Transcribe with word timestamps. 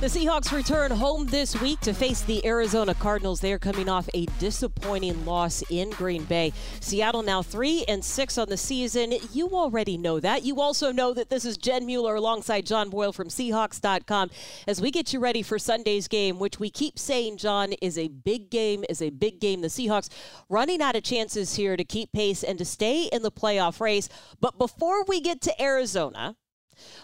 The 0.00 0.06
Seahawks 0.06 0.50
return 0.50 0.90
home 0.92 1.26
this 1.26 1.60
week 1.60 1.78
to 1.80 1.92
face 1.92 2.22
the 2.22 2.46
Arizona 2.46 2.94
Cardinals. 2.94 3.40
They 3.40 3.52
are 3.52 3.58
coming 3.58 3.90
off 3.90 4.08
a 4.14 4.24
disappointing 4.38 5.26
loss 5.26 5.62
in 5.68 5.90
Green 5.90 6.24
Bay. 6.24 6.54
Seattle 6.80 7.22
now 7.22 7.42
three 7.42 7.84
and 7.86 8.02
six 8.02 8.38
on 8.38 8.48
the 8.48 8.56
season. 8.56 9.12
You 9.34 9.50
already 9.50 9.98
know 9.98 10.18
that. 10.18 10.42
You 10.42 10.58
also 10.58 10.90
know 10.90 11.12
that 11.12 11.28
this 11.28 11.44
is 11.44 11.58
Jen 11.58 11.84
Mueller 11.84 12.14
alongside 12.14 12.64
John 12.64 12.88
Boyle 12.88 13.12
from 13.12 13.28
Seahawks.com 13.28 14.30
as 14.66 14.80
we 14.80 14.90
get 14.90 15.12
you 15.12 15.20
ready 15.20 15.42
for 15.42 15.58
Sunday's 15.58 16.08
game, 16.08 16.38
which 16.38 16.58
we 16.58 16.70
keep 16.70 16.98
saying, 16.98 17.36
John, 17.36 17.74
is 17.82 17.98
a 17.98 18.08
big 18.08 18.48
game, 18.48 18.86
is 18.88 19.02
a 19.02 19.10
big 19.10 19.38
game. 19.38 19.60
The 19.60 19.68
Seahawks 19.68 20.08
running 20.48 20.80
out 20.80 20.96
of 20.96 21.02
chances 21.02 21.56
here 21.56 21.76
to 21.76 21.84
keep 21.84 22.10
pace 22.10 22.42
and 22.42 22.58
to 22.58 22.64
stay 22.64 23.10
in 23.12 23.20
the 23.20 23.30
playoff 23.30 23.80
race. 23.82 24.08
But 24.40 24.56
before 24.56 25.04
we 25.04 25.20
get 25.20 25.42
to 25.42 25.62
Arizona, 25.62 26.36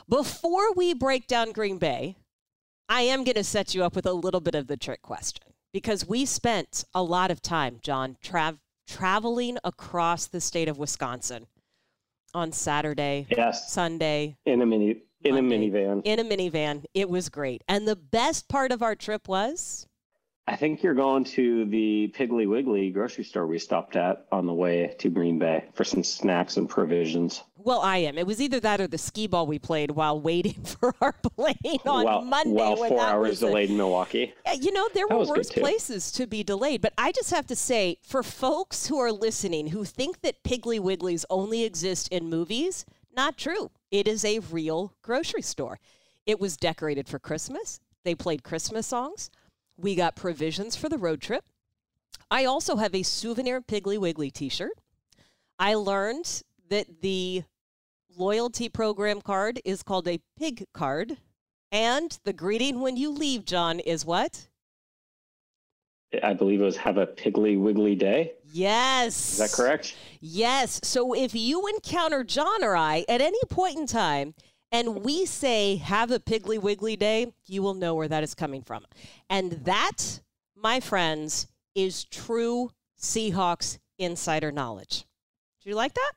before 0.09 0.73
we 0.73 0.95
break 0.95 1.27
down 1.27 1.53
Green 1.53 1.77
Bay, 1.77 2.17
I 2.89 3.03
am 3.03 3.25
going 3.25 3.35
to 3.35 3.45
set 3.45 3.75
you 3.75 3.85
up 3.85 3.97
with 3.97 4.07
a 4.07 4.13
little 4.13 4.41
bit 4.41 4.55
of 4.55 4.69
the 4.69 4.77
trick 4.77 5.03
question 5.03 5.53
because 5.73 6.07
we 6.07 6.25
spent 6.25 6.85
a 6.95 7.03
lot 7.03 7.31
of 7.31 7.43
time, 7.43 7.79
John, 7.83 8.17
tra- 8.23 8.59
traveling 8.87 9.59
across 9.65 10.27
the 10.27 10.41
state 10.41 10.69
of 10.69 10.79
Wisconsin 10.79 11.47
on 12.33 12.53
Saturday, 12.53 13.27
yes, 13.31 13.73
Sunday, 13.73 14.37
in 14.47 14.63
a 14.63 14.67
mini 14.67 15.03
in 15.25 15.35
Monday, 15.35 15.57
a 15.57 15.71
minivan. 15.71 16.03
In 16.05 16.21
a 16.21 16.25
minivan. 16.25 16.85
It 16.95 17.09
was 17.09 17.29
great. 17.29 17.65
And 17.67 17.89
the 17.89 17.97
best 17.97 18.49
part 18.49 18.71
of 18.71 18.83
our 18.83 18.95
trip 18.95 19.27
was 19.27 19.87
I 20.47 20.55
think 20.55 20.83
you're 20.83 20.95
going 20.95 21.25
to 21.25 21.65
the 21.65 22.15
Piggly 22.17 22.49
Wiggly 22.49 22.91
grocery 22.91 23.25
store 23.25 23.49
we 23.49 23.59
stopped 23.59 23.97
at 23.97 24.27
on 24.31 24.47
the 24.47 24.55
way 24.55 24.95
to 25.01 25.11
Green 25.11 25.41
Bay 25.41 25.65
for 25.75 25.83
some 25.83 26.05
snacks 26.05 26.57
and 26.57 26.69
provisions. 26.69 27.43
Well, 27.67 27.81
I 27.81 27.97
am. 27.97 28.17
It 28.17 28.29
was 28.29 28.41
either 28.41 28.61
that 28.61 28.81
or 28.81 28.87
the 28.87 28.97
skee 28.97 29.27
ball 29.27 29.45
we 29.45 29.59
played 29.59 29.91
while 29.91 30.21
waiting 30.21 30.63
for 30.65 30.95
our 31.01 31.15
plane 31.15 31.81
on 31.85 32.05
well, 32.05 32.23
Monday. 32.23 32.53
Well, 32.53 32.79
when 32.79 32.91
four 32.91 33.01
hours 33.01 33.41
delayed 33.41 33.71
in 33.71 33.77
Milwaukee. 33.77 34.33
Yeah, 34.47 34.53
You 34.53 34.71
know, 34.71 34.89
there 34.95 35.07
That 35.09 35.19
were 35.19 35.27
worse 35.27 35.51
places 35.51 36.13
to 36.13 36.29
be 36.29 36.45
delayed, 36.45 36.81
but 36.81 36.93
I 36.97 37.11
just 37.11 37.33
have 37.33 37.45
to 37.49 37.57
say, 37.57 37.99
for 38.05 38.23
folks 38.23 38.87
who 38.87 39.01
are 39.01 39.11
listening 39.11 39.67
who 39.67 39.85
think 39.85 40.21
that 40.21 40.45
Piggly 40.45 40.79
Wigglies 40.79 41.25
only 41.29 41.65
exist 41.65 42.07
in 42.13 42.31
movies, 42.31 42.87
not 43.17 43.37
true. 43.37 43.73
It 43.91 44.07
is 44.07 44.25
a 44.25 44.39
real 44.39 44.93
grocery 45.03 45.43
store. 45.43 45.81
It 46.25 46.39
was 46.39 46.57
decorated 46.57 47.09
for 47.09 47.19
Christmas. 47.19 47.81
They 48.05 48.15
played 48.15 48.45
Christmas 48.45 48.87
songs. 48.87 49.29
We 49.77 49.97
got 49.97 50.15
provisions 50.15 50.77
for 50.77 50.89
the 50.89 50.99
road 50.99 51.21
trip. 51.21 51.43
I 52.31 52.45
also 52.45 52.77
have 52.77 52.95
a 52.95 53.03
souvenir 53.03 53.61
Piggly 53.61 53.99
Wiggly 53.99 54.31
t 54.31 54.49
shirt. 54.49 54.79
I 55.59 55.75
learned 55.75 56.45
that 56.69 57.01
the 57.01 57.43
loyalty 58.17 58.69
program 58.69 59.21
card 59.21 59.61
is 59.65 59.83
called 59.83 60.09
a 60.09 60.21
pig 60.39 60.65
card. 60.73 61.19
And 61.71 62.19
the 62.25 62.33
greeting 62.33 62.81
when 62.81 62.97
you 62.97 63.11
leave, 63.11 63.45
John, 63.45 63.81
is 63.81 64.05
what? 64.05 64.49
I 66.23 66.33
believe 66.33 66.61
it 66.61 66.65
was 66.65 66.77
have 66.79 66.97
a 66.97 67.07
Piggly 67.07 67.61
Wiggly 67.61 67.95
day. 67.95 68.33
Yes. 68.45 69.33
Is 69.33 69.39
that 69.39 69.53
correct? 69.53 69.97
Yes. 70.21 70.81
So 70.85 71.13
if 71.15 71.35
you 71.35 71.67
encounter 71.67 72.25
John 72.25 72.65
or 72.65 72.77
I 72.77 73.05
at 73.09 73.21
any 73.21 73.41
point 73.51 73.77
in 73.77 73.87
time 73.87 74.35
and 74.73 75.03
we 75.05 75.27
say, 75.27 75.77
have 75.77 76.11
a 76.11 76.19
Piggly 76.19 76.61
Wiggly 76.61 76.97
day, 76.97 77.33
you 77.47 77.63
will 77.63 77.75
know 77.75 77.95
where 77.95 78.09
that 78.09 78.23
is 78.23 78.35
coming 78.35 78.63
from. 78.63 78.85
And 79.29 79.53
that, 79.65 80.21
my 80.55 80.81
friends, 80.81 81.49
is 81.75 82.05
true 82.05 82.71
Seahawks 82.99 83.79
insider 83.99 84.53
knowledge. 84.53 85.05
Do 85.63 85.69
you 85.69 85.77
like 85.77 85.95
that? 85.95 86.13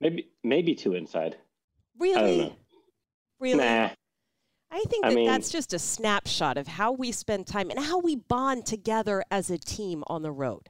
Maybe 0.00 0.28
maybe 0.42 0.74
two 0.74 0.94
inside. 0.94 1.36
Really? 2.02 2.56
Really? 3.38 3.58
Nah. 3.58 3.90
I 4.70 4.82
think 4.88 5.04
I 5.04 5.10
that 5.10 5.14
mean- 5.14 5.26
that's 5.26 5.50
just 5.50 5.72
a 5.72 5.78
snapshot 5.78 6.56
of 6.56 6.66
how 6.66 6.92
we 6.92 7.12
spend 7.12 7.46
time 7.46 7.70
and 7.70 7.78
how 7.78 7.98
we 7.98 8.16
bond 8.16 8.66
together 8.66 9.22
as 9.30 9.50
a 9.50 9.58
team 9.58 10.02
on 10.06 10.22
the 10.22 10.32
road. 10.32 10.68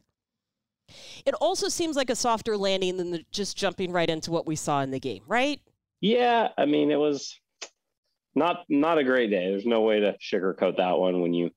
It 1.25 1.34
also 1.34 1.69
seems 1.69 1.97
like 1.97 2.10
a 2.10 2.16
softer 2.16 2.56
landing 2.56 2.97
than 2.97 3.12
the, 3.12 3.25
just 3.31 3.56
jumping 3.56 3.93
right 3.93 4.10
into 4.10 4.31
what 4.31 4.47
we 4.47 4.56
saw 4.56 4.82
in 4.82 4.91
the 4.91 5.00
game, 5.00 5.22
right? 5.26 5.60
Yeah, 6.00 6.48
I 6.59 6.66
mean 6.66 6.91
it 6.91 6.98
was 6.98 7.38
not 8.34 8.64
not 8.69 8.99
a 8.99 9.04
great 9.04 9.31
day. 9.31 9.50
There's 9.50 9.64
no 9.64 9.82
way 9.82 10.00
to 10.00 10.16
sugarcoat 10.19 10.76
that 10.76 10.99
one 10.99 11.22
when 11.22 11.32
you 11.32 11.50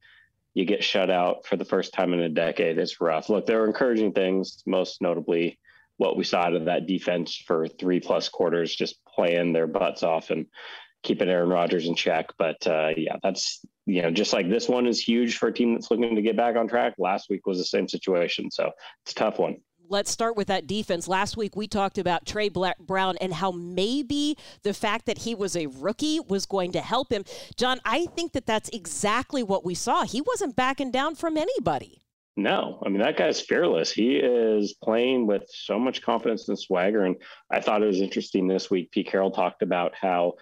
you 0.54 0.64
get 0.64 0.84
shut 0.84 1.10
out 1.10 1.46
for 1.46 1.58
the 1.58 1.66
first 1.66 1.94
time 1.94 2.14
in 2.14 2.22
a 2.22 2.30
decade. 2.30 2.78
It's 2.78 3.02
rough. 3.02 3.28
Look, 3.28 3.46
there 3.46 3.60
were 3.60 3.68
encouraging 3.68 4.14
things, 4.14 4.64
most 4.66 5.02
notably 5.02 5.60
what 5.98 6.18
we 6.18 6.24
saw 6.24 6.42
out 6.42 6.54
of 6.56 6.66
that 6.66 6.88
defense 6.88 7.36
for 7.36 7.68
three 7.68 8.00
plus 8.00 8.30
quarters, 8.30 8.76
just 8.76 8.98
playing 9.06 9.54
their 9.54 9.68
butts 9.68 10.04
off 10.04 10.30
and 10.30 10.48
keeping 11.04 11.30
Aaron 11.30 11.50
Rodgers 11.50 11.88
in 11.88 11.96
check. 11.96 12.28
But 12.38 12.66
uh, 12.68 12.90
yeah, 12.98 13.16
that's 13.24 13.62
you 13.86 14.02
know 14.02 14.12
just 14.12 14.34
like 14.34 14.50
this 14.50 14.68
one 14.68 14.88
is 14.88 15.00
huge 15.00 15.38
for 15.38 15.48
a 15.48 15.54
team 15.54 15.74
that's 15.74 15.90
looking 15.90 16.16
to 16.16 16.22
get 16.22 16.36
back 16.36 16.56
on 16.56 16.68
track. 16.68 16.96
Last 16.98 17.30
week 17.30 17.46
was 17.46 17.58
the 17.58 17.66
same 17.66 17.88
situation, 17.88 18.52
so 18.52 18.72
it's 19.04 19.12
a 19.12 19.16
tough 19.16 19.40
one. 19.40 19.58
Let's 19.88 20.10
start 20.10 20.36
with 20.36 20.48
that 20.48 20.66
defense. 20.66 21.08
Last 21.08 21.38
week 21.38 21.56
we 21.56 21.68
talked 21.68 22.00
about 22.00 22.26
Tre 22.26 22.50
Bla- 22.50 22.74
Brown 22.80 23.18
and 23.22 23.32
how 23.32 23.52
maybe 23.52 24.36
the 24.64 24.74
fact 24.74 25.06
that 25.06 25.20
he 25.20 25.36
was 25.36 25.56
a 25.56 25.68
rookie 25.68 26.20
was 26.20 26.48
going 26.48 26.72
to 26.72 26.82
help 26.82 27.12
him. 27.12 27.24
John, 27.56 27.80
I 27.86 28.08
think 28.08 28.34
that 28.34 28.48
that's 28.48 28.70
exactly 28.70 29.44
what 29.44 29.64
we 29.64 29.76
saw. 29.76 30.04
He 30.04 30.22
wasn't 30.22 30.56
backing 30.56 30.90
down 30.90 31.14
from 31.14 31.38
anybody. 31.38 32.02
No, 32.38 32.82
I 32.86 32.90
mean 32.90 33.00
that 33.00 33.18
guy's 33.18 33.40
fearless. 33.40 33.92
He 33.92 34.18
is 34.18 34.74
playing 34.84 35.26
with 35.26 35.44
so 35.48 35.80
much 35.80 36.02
confidence 36.02 36.50
and 36.50 36.60
swagger. 36.60 37.06
And 37.06 37.16
I 37.50 37.62
thought 37.62 37.82
it 37.82 37.88
was 37.88 38.02
interesting 38.02 38.48
this 38.48 38.70
week. 38.70 38.92
Pete 38.92 39.08
Carroll 39.08 39.32
talked 39.32 39.62
about 39.62 39.94
how 39.96 40.34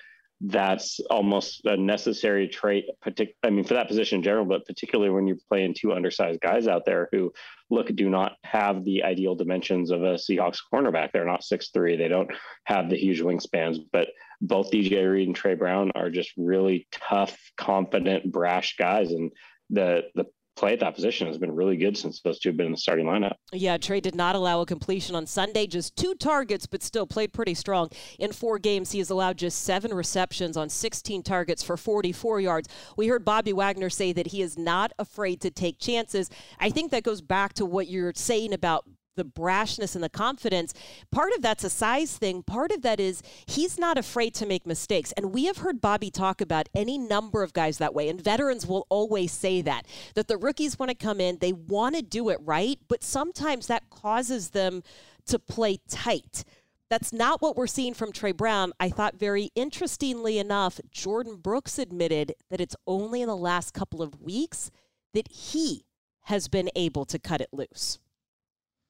that's 0.46 1.00
almost 1.10 1.62
a 1.66 1.78
necessary 1.78 2.48
trait. 2.48 2.86
Partic- 3.06 3.36
I 3.44 3.52
mean, 3.52 3.64
for 3.64 3.76
that 3.76 3.88
position 3.88 4.18
in 4.18 4.24
general, 4.24 4.44
but 4.44 4.66
particularly 4.66 5.12
when 5.12 5.28
you're 5.28 5.38
playing 5.48 5.74
two 5.74 5.94
undersized 5.94 6.42
guys 6.42 6.68
out 6.68 6.84
there 6.84 7.08
who 7.12 7.32
look 7.70 7.94
do 7.96 8.10
not 8.10 8.34
have 8.44 8.84
the 8.84 9.04
ideal 9.04 9.36
dimensions 9.36 9.90
of 9.92 10.02
a 10.02 10.16
Seahawks 10.16 10.60
cornerback. 10.74 11.12
They're 11.12 11.26
not 11.26 11.44
six 11.44 11.70
three. 11.70 11.96
They 11.96 12.08
don't 12.08 12.32
have 12.66 12.90
the 12.90 12.98
huge 12.98 13.22
wingspans. 13.22 13.78
But 13.92 14.10
both 14.42 14.72
DJ 14.72 15.10
Reed 15.10 15.28
and 15.28 15.36
Tre 15.36 15.54
Brown 15.54 15.92
are 15.94 16.10
just 16.10 16.32
really 16.38 16.88
tough, 16.92 17.38
confident, 17.56 18.32
brash 18.32 18.76
guys, 18.78 19.12
and 19.12 19.32
the 19.70 20.06
the 20.16 20.26
play 20.56 20.74
at 20.74 20.80
that 20.80 20.96
position 20.96 21.28
has 21.28 21.38
been 21.38 21.52
really 21.52 21.78
good 21.78 21.98
since 21.98 22.22
those 22.22 22.40
two 22.40 22.50
have 22.50 22.58
been 22.58 22.68
in 22.68 22.72
the 22.72 22.78
starting 22.78 23.06
lineup. 23.06 23.36
Yeah, 23.52 23.78
Tre 23.78 24.00
did 24.00 24.16
not 24.16 24.36
allow 24.36 24.62
a 24.62 24.66
completion 24.66 25.16
on 25.16 25.26
Sunday, 25.26 25.68
just 25.68 25.96
two 25.96 26.14
targets, 26.16 26.66
but 26.66 26.84
still 26.84 27.08
played 27.08 27.34
pretty 27.34 27.54
strong. 27.54 27.90
In 28.20 28.32
four 28.32 28.60
games, 28.60 28.92
he 28.92 29.00
has 29.00 29.10
allowed 29.10 29.38
just 29.38 29.64
seven 29.64 29.94
receptions 29.94 30.56
on 30.56 30.70
16 30.70 31.24
targets 31.24 31.64
for 31.64 31.78
44 31.78 32.42
yards. 32.42 32.70
We 32.98 33.08
heard 33.08 33.26
Bobby 33.26 33.54
Wagner 33.54 33.90
say 33.90 34.14
that 34.14 34.28
he 34.28 34.42
is 34.42 34.58
not 34.58 34.94
afraid 35.00 35.42
to 35.42 35.52
take 35.52 35.80
chances. 35.80 36.30
I 36.60 36.70
think 36.70 36.92
that 36.92 37.04
goes 37.04 37.22
back 37.22 37.54
to 37.54 37.66
what 37.66 37.88
you're 37.88 38.14
saying 38.16 38.54
about 38.54 38.86
the 39.16 39.26
brashness 39.26 39.96
and 39.96 40.04
the 40.04 40.10
confidence. 40.10 40.74
Part 41.12 41.34
of 41.34 41.42
that's 41.42 41.64
a 41.64 41.70
size 41.70 42.18
thing. 42.18 42.44
Part 42.44 42.72
of 42.72 42.82
that 42.82 43.00
is 43.00 43.22
he's 43.46 43.78
not 43.78 43.98
afraid 43.98 44.34
to 44.36 44.46
make 44.46 44.66
mistakes. 44.66 45.12
And 45.14 45.34
we 45.34 45.46
have 45.46 45.58
heard 45.58 45.82
Bobby 45.82 46.10
talk 46.10 46.42
about 46.42 46.70
any 46.74 46.98
number 46.98 47.44
of 47.44 47.54
guys 47.54 47.78
that 47.78 47.94
way. 47.94 48.10
And 48.10 48.22
veterans 48.22 48.66
will 48.66 48.86
always 48.90 49.32
say 49.32 49.62
that, 49.62 49.86
that 50.16 50.28
the 50.28 50.38
rookies 50.38 50.78
want 50.78 50.90
to 50.90 50.96
come 50.96 51.20
in, 51.20 51.38
they 51.40 51.54
want 51.54 51.96
to 51.96 52.02
do 52.02 52.30
it 52.30 52.40
right, 52.42 52.80
but 52.88 53.04
sometimes 53.04 53.68
that 53.68 53.90
causes 53.90 54.50
them 54.52 54.84
to 55.28 55.40
play 55.40 55.80
tight. 55.88 56.44
That's 56.90 57.14
not 57.14 57.42
what 57.42 57.56
we're 57.56 57.66
seeing 57.66 57.94
from 57.94 58.12
Tre 58.12 58.32
Brown. 58.32 58.72
I 58.80 58.90
thought 58.90 59.16
very 59.16 59.50
interestingly 59.56 60.38
enough, 60.38 60.80
Jordyn 60.94 61.42
Brooks 61.42 61.80
admitted 61.80 62.36
that 62.52 62.62
it's 62.62 62.76
only 62.86 63.22
in 63.22 63.28
the 63.28 63.36
last 63.36 63.74
couple 63.74 64.02
of 64.02 64.22
weeks 64.22 64.70
that 65.14 65.28
he 65.32 65.86
has 66.26 66.48
been 66.48 66.70
able 66.76 67.06
to 67.06 67.20
cut 67.20 67.42
it 67.42 67.50
loose. 67.52 68.00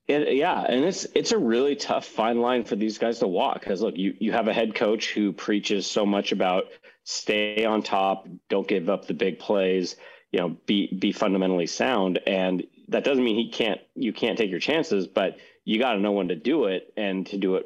It, 0.08 0.36
yeah, 0.36 0.62
and 0.62 0.84
it's 0.84 1.06
it's 1.16 1.32
a 1.32 1.38
really 1.38 1.76
tough 1.78 2.06
fine 2.06 2.42
line 2.42 2.66
for 2.66 2.76
these 2.76 2.98
guys 2.98 3.20
to 3.20 3.28
walk 3.28 3.62
because 3.62 3.82
look, 3.82 3.96
you 3.98 4.14
you 4.20 4.34
have 4.34 4.50
a 4.50 4.54
head 4.54 4.76
coach 4.76 5.14
who 5.14 5.32
preaches 5.32 5.88
so 5.88 6.06
much 6.06 6.34
about 6.34 6.66
stay 7.06 7.64
on 7.64 7.82
top, 7.84 8.28
don't 8.50 8.68
give 8.68 8.90
up 8.90 9.08
the 9.08 9.14
big 9.14 9.40
plays, 9.40 9.96
you 10.32 10.40
know, 10.40 10.58
be 10.66 10.94
be 10.94 11.14
fundamentally 11.14 11.68
sound, 11.68 12.20
and 12.28 12.64
that 12.90 13.06
doesn't 13.06 13.24
mean 13.24 13.38
he 13.38 13.50
can't 13.50 13.80
you 13.96 14.12
can't 14.12 14.38
take 14.38 14.50
your 14.50 14.60
chances, 14.60 15.08
but 15.08 15.38
you 15.64 15.80
got 15.80 15.94
to 15.94 16.00
know 16.00 16.12
when 16.12 16.28
to 16.28 16.36
do 16.36 16.66
it 16.66 16.92
and 16.98 17.26
to 17.28 17.38
do 17.38 17.56
it 17.56 17.66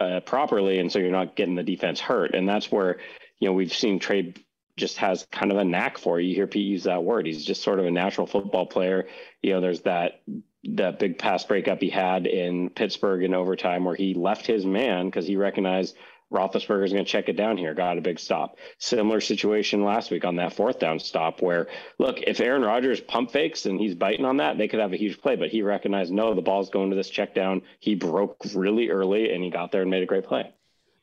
uh, 0.00 0.20
properly, 0.20 0.80
and 0.80 0.90
so 0.90 0.98
you're 0.98 1.10
not 1.10 1.36
getting 1.36 1.54
the 1.54 1.62
defense 1.62 2.00
hurt, 2.00 2.34
and 2.34 2.48
that's 2.48 2.72
where 2.72 2.98
you 3.38 3.48
know 3.48 3.52
we've 3.52 3.72
seen 3.72 4.00
trade 4.00 4.44
just 4.76 4.96
has 4.96 5.26
kind 5.30 5.52
of 5.52 5.58
a 5.58 5.64
knack 5.64 5.98
for 5.98 6.18
it. 6.18 6.24
You 6.24 6.34
hear 6.34 6.46
Pete 6.46 6.66
use 6.66 6.84
that 6.84 7.04
word. 7.04 7.26
He's 7.26 7.44
just 7.44 7.62
sort 7.62 7.78
of 7.78 7.84
a 7.84 7.90
natural 7.90 8.26
football 8.26 8.66
player. 8.66 9.06
You 9.42 9.52
know, 9.52 9.60
there's 9.60 9.82
that 9.82 10.22
that 10.64 10.98
big 10.98 11.18
pass 11.18 11.44
breakup 11.44 11.80
he 11.80 11.90
had 11.90 12.26
in 12.26 12.70
Pittsburgh 12.70 13.22
in 13.22 13.34
overtime 13.34 13.84
where 13.84 13.94
he 13.94 14.14
left 14.14 14.46
his 14.46 14.66
man 14.66 15.06
because 15.06 15.26
he 15.26 15.36
recognized 15.36 15.96
Roethlisberger 16.32 16.84
is 16.84 16.92
going 16.92 17.04
to 17.04 17.10
check 17.10 17.28
it 17.28 17.36
down 17.36 17.56
here. 17.56 17.74
Got 17.74 17.98
a 17.98 18.02
big 18.02 18.20
stop. 18.20 18.56
Similar 18.78 19.20
situation 19.20 19.82
last 19.82 20.10
week 20.10 20.24
on 20.24 20.36
that 20.36 20.52
fourth 20.52 20.78
down 20.78 21.00
stop 21.00 21.42
where, 21.42 21.66
look, 21.98 22.20
if 22.20 22.40
Aaron 22.40 22.62
Rodgers 22.62 23.00
pump 23.00 23.32
fakes 23.32 23.66
and 23.66 23.80
he's 23.80 23.96
biting 23.96 24.24
on 24.24 24.36
that, 24.36 24.56
they 24.56 24.68
could 24.68 24.80
have 24.80 24.92
a 24.92 24.96
huge 24.96 25.20
play. 25.20 25.34
But 25.34 25.48
he 25.48 25.62
recognized, 25.62 26.12
no, 26.12 26.34
the 26.34 26.42
ball's 26.42 26.70
going 26.70 26.90
to 26.90 26.96
this 26.96 27.10
check 27.10 27.34
down. 27.34 27.62
He 27.80 27.96
broke 27.96 28.36
really 28.54 28.90
early 28.90 29.32
and 29.32 29.42
he 29.42 29.50
got 29.50 29.72
there 29.72 29.82
and 29.82 29.90
made 29.90 30.04
a 30.04 30.06
great 30.06 30.24
play 30.24 30.52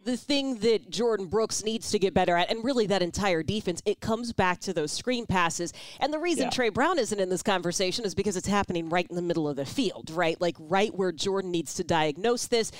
the 0.07 0.17
thing 0.17 0.59
that 0.59 0.89
Jordyn 0.89 1.29
Brooks 1.29 1.63
needs 1.63 1.91
to 1.91 1.99
get 1.99 2.13
better 2.13 2.35
at, 2.37 2.49
and 2.49 2.63
really 2.63 2.87
that 2.87 3.01
entire 3.01 3.43
defense, 3.43 3.81
it 3.85 3.99
comes 3.99 4.31
back 4.31 4.59
to 4.61 4.73
those 4.73 4.91
screen 4.91 5.25
passes. 5.25 5.73
And 5.99 6.13
the 6.13 6.17
reason 6.17 6.45
yeah. 6.45 6.49
Tre 6.49 6.69
Brown 6.69 6.97
isn't 6.97 7.19
in 7.19 7.29
this 7.29 7.43
conversation 7.43 8.05
is 8.05 8.15
because 8.15 8.37
it's 8.37 8.47
happening 8.47 8.87
right 8.87 9.05
in 9.09 9.17
the 9.17 9.21
middle 9.21 9.49
of 9.49 9.57
the 9.57 9.65
field, 9.65 10.09
right? 10.09 10.39
Like 10.39 10.55
right 10.59 10.95
where 10.95 11.11
Jordyn 11.11 11.51
needs 11.51 11.73
to 11.75 11.83
diagnose 11.83 12.47
this. 12.47 12.71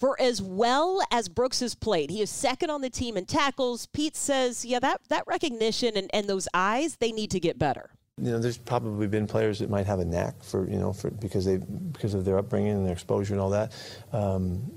For 0.00 0.20
as 0.20 0.42
well 0.42 1.00
as 1.12 1.28
Brooks 1.28 1.60
has 1.60 1.74
played, 1.74 2.10
he 2.10 2.20
is 2.20 2.30
second 2.30 2.70
on 2.70 2.80
the 2.80 2.90
team 2.90 3.16
in 3.16 3.26
tackles. 3.26 3.86
Pete 3.86 4.16
says, 4.16 4.64
yeah, 4.64 4.80
that, 4.80 5.02
that 5.08 5.24
recognition 5.26 5.96
and, 5.96 6.10
and 6.12 6.28
those 6.28 6.48
eyes, 6.52 6.96
they 6.96 7.12
need 7.12 7.30
to 7.30 7.40
get 7.40 7.58
better 7.58 7.90
you 8.22 8.30
know, 8.32 8.38
there's 8.38 8.58
probably 8.58 9.06
been 9.06 9.26
players 9.26 9.60
that 9.60 9.70
might 9.70 9.86
have 9.86 9.98
a 9.98 10.04
knack 10.04 10.42
for, 10.42 10.68
you 10.68 10.78
know, 10.78 10.92
for 10.92 11.10
because 11.10 11.46
they 11.46 11.56
because 11.56 12.12
of 12.12 12.26
their 12.26 12.36
upbringing 12.36 12.72
and 12.72 12.84
their 12.84 12.92
exposure 12.92 13.32
and 13.32 13.40
all 13.40 13.48
that. 13.48 13.72
Um, 14.12 14.70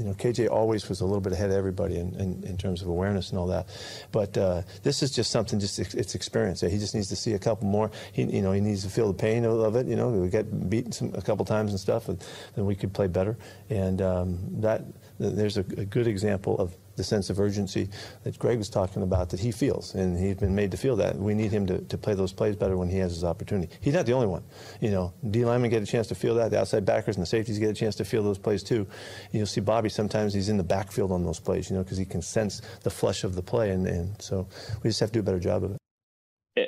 you 0.00 0.06
know, 0.06 0.14
KJ 0.14 0.50
always 0.50 0.88
was 0.88 1.02
a 1.02 1.04
little 1.04 1.20
bit 1.20 1.34
ahead 1.34 1.50
of 1.50 1.56
everybody 1.56 1.98
in, 1.98 2.14
in, 2.14 2.42
in 2.44 2.56
terms 2.56 2.80
of 2.80 2.88
awareness 2.88 3.28
and 3.28 3.38
all 3.38 3.46
that. 3.48 3.66
But 4.12 4.36
uh, 4.38 4.62
this 4.82 5.02
is 5.02 5.10
just 5.10 5.30
something, 5.30 5.60
just 5.60 5.78
it's 5.78 6.14
experience. 6.14 6.62
He 6.62 6.78
just 6.78 6.94
needs 6.94 7.08
to 7.08 7.16
see 7.16 7.34
a 7.34 7.38
couple 7.38 7.66
more. 7.66 7.90
He, 8.12 8.22
you 8.22 8.40
know, 8.40 8.52
he 8.52 8.62
needs 8.62 8.82
to 8.84 8.88
feel 8.88 9.08
the 9.08 9.18
pain 9.18 9.44
of 9.44 9.76
it. 9.76 9.86
You 9.86 9.96
know, 9.96 10.08
we 10.08 10.30
get 10.30 10.70
beaten 10.70 10.90
some, 10.90 11.12
a 11.14 11.20
couple 11.20 11.44
times 11.44 11.72
and 11.72 11.78
stuff, 11.78 12.08
and 12.08 12.18
then 12.54 12.64
we 12.64 12.74
could 12.74 12.94
play 12.94 13.08
better. 13.08 13.36
And 13.68 14.00
um, 14.00 14.38
that 14.62 14.84
there's 15.20 15.58
a, 15.58 15.60
a 15.60 15.84
good 15.84 16.06
example 16.06 16.58
of 16.58 16.74
the 16.96 17.04
sense 17.04 17.30
of 17.30 17.38
urgency 17.38 17.88
that 18.24 18.38
Greg 18.38 18.58
was 18.58 18.68
talking 18.68 19.02
about 19.02 19.30
that 19.30 19.40
he 19.40 19.52
feels, 19.52 19.94
and 19.94 20.18
he's 20.18 20.36
been 20.36 20.54
made 20.54 20.70
to 20.70 20.76
feel 20.76 20.96
that. 20.96 21.16
We 21.16 21.34
need 21.34 21.50
him 21.50 21.66
to, 21.66 21.78
to 21.78 21.98
play 21.98 22.14
those 22.14 22.32
plays 22.32 22.56
better 22.56 22.76
when 22.76 22.88
he 22.88 22.98
has 22.98 23.12
his 23.12 23.24
opportunity. 23.24 23.72
He's 23.80 23.94
not 23.94 24.06
the 24.06 24.12
only 24.12 24.26
one. 24.26 24.42
You 24.80 24.90
know, 24.90 25.12
D 25.30 25.44
linemen 25.44 25.70
get 25.70 25.82
a 25.82 25.86
chance 25.86 26.08
to 26.08 26.14
feel 26.14 26.34
that. 26.36 26.50
The 26.50 26.60
outside 26.60 26.84
backers 26.84 27.16
and 27.16 27.22
the 27.22 27.26
safeties 27.26 27.58
get 27.58 27.70
a 27.70 27.74
chance 27.74 27.94
to 27.96 28.04
feel 28.04 28.22
those 28.22 28.38
plays 28.38 28.62
too. 28.62 28.86
You'll 29.32 29.46
see 29.46 29.60
Bobby 29.60 29.88
sometimes 29.88 30.34
he's 30.34 30.48
in 30.48 30.56
the 30.56 30.64
backfield 30.64 31.12
on 31.12 31.24
those 31.24 31.40
plays, 31.40 31.70
you 31.70 31.76
know, 31.76 31.82
because 31.82 31.98
he 31.98 32.04
can 32.04 32.22
sense 32.22 32.60
the 32.82 32.90
flush 32.90 33.24
of 33.24 33.34
the 33.34 33.42
play, 33.42 33.70
and, 33.70 33.86
and 33.86 34.20
so 34.20 34.46
we 34.82 34.90
just 34.90 35.00
have 35.00 35.10
to 35.10 35.14
do 35.14 35.20
a 35.20 35.22
better 35.22 35.40
job 35.40 35.64
of 35.64 35.72
it 35.72 35.79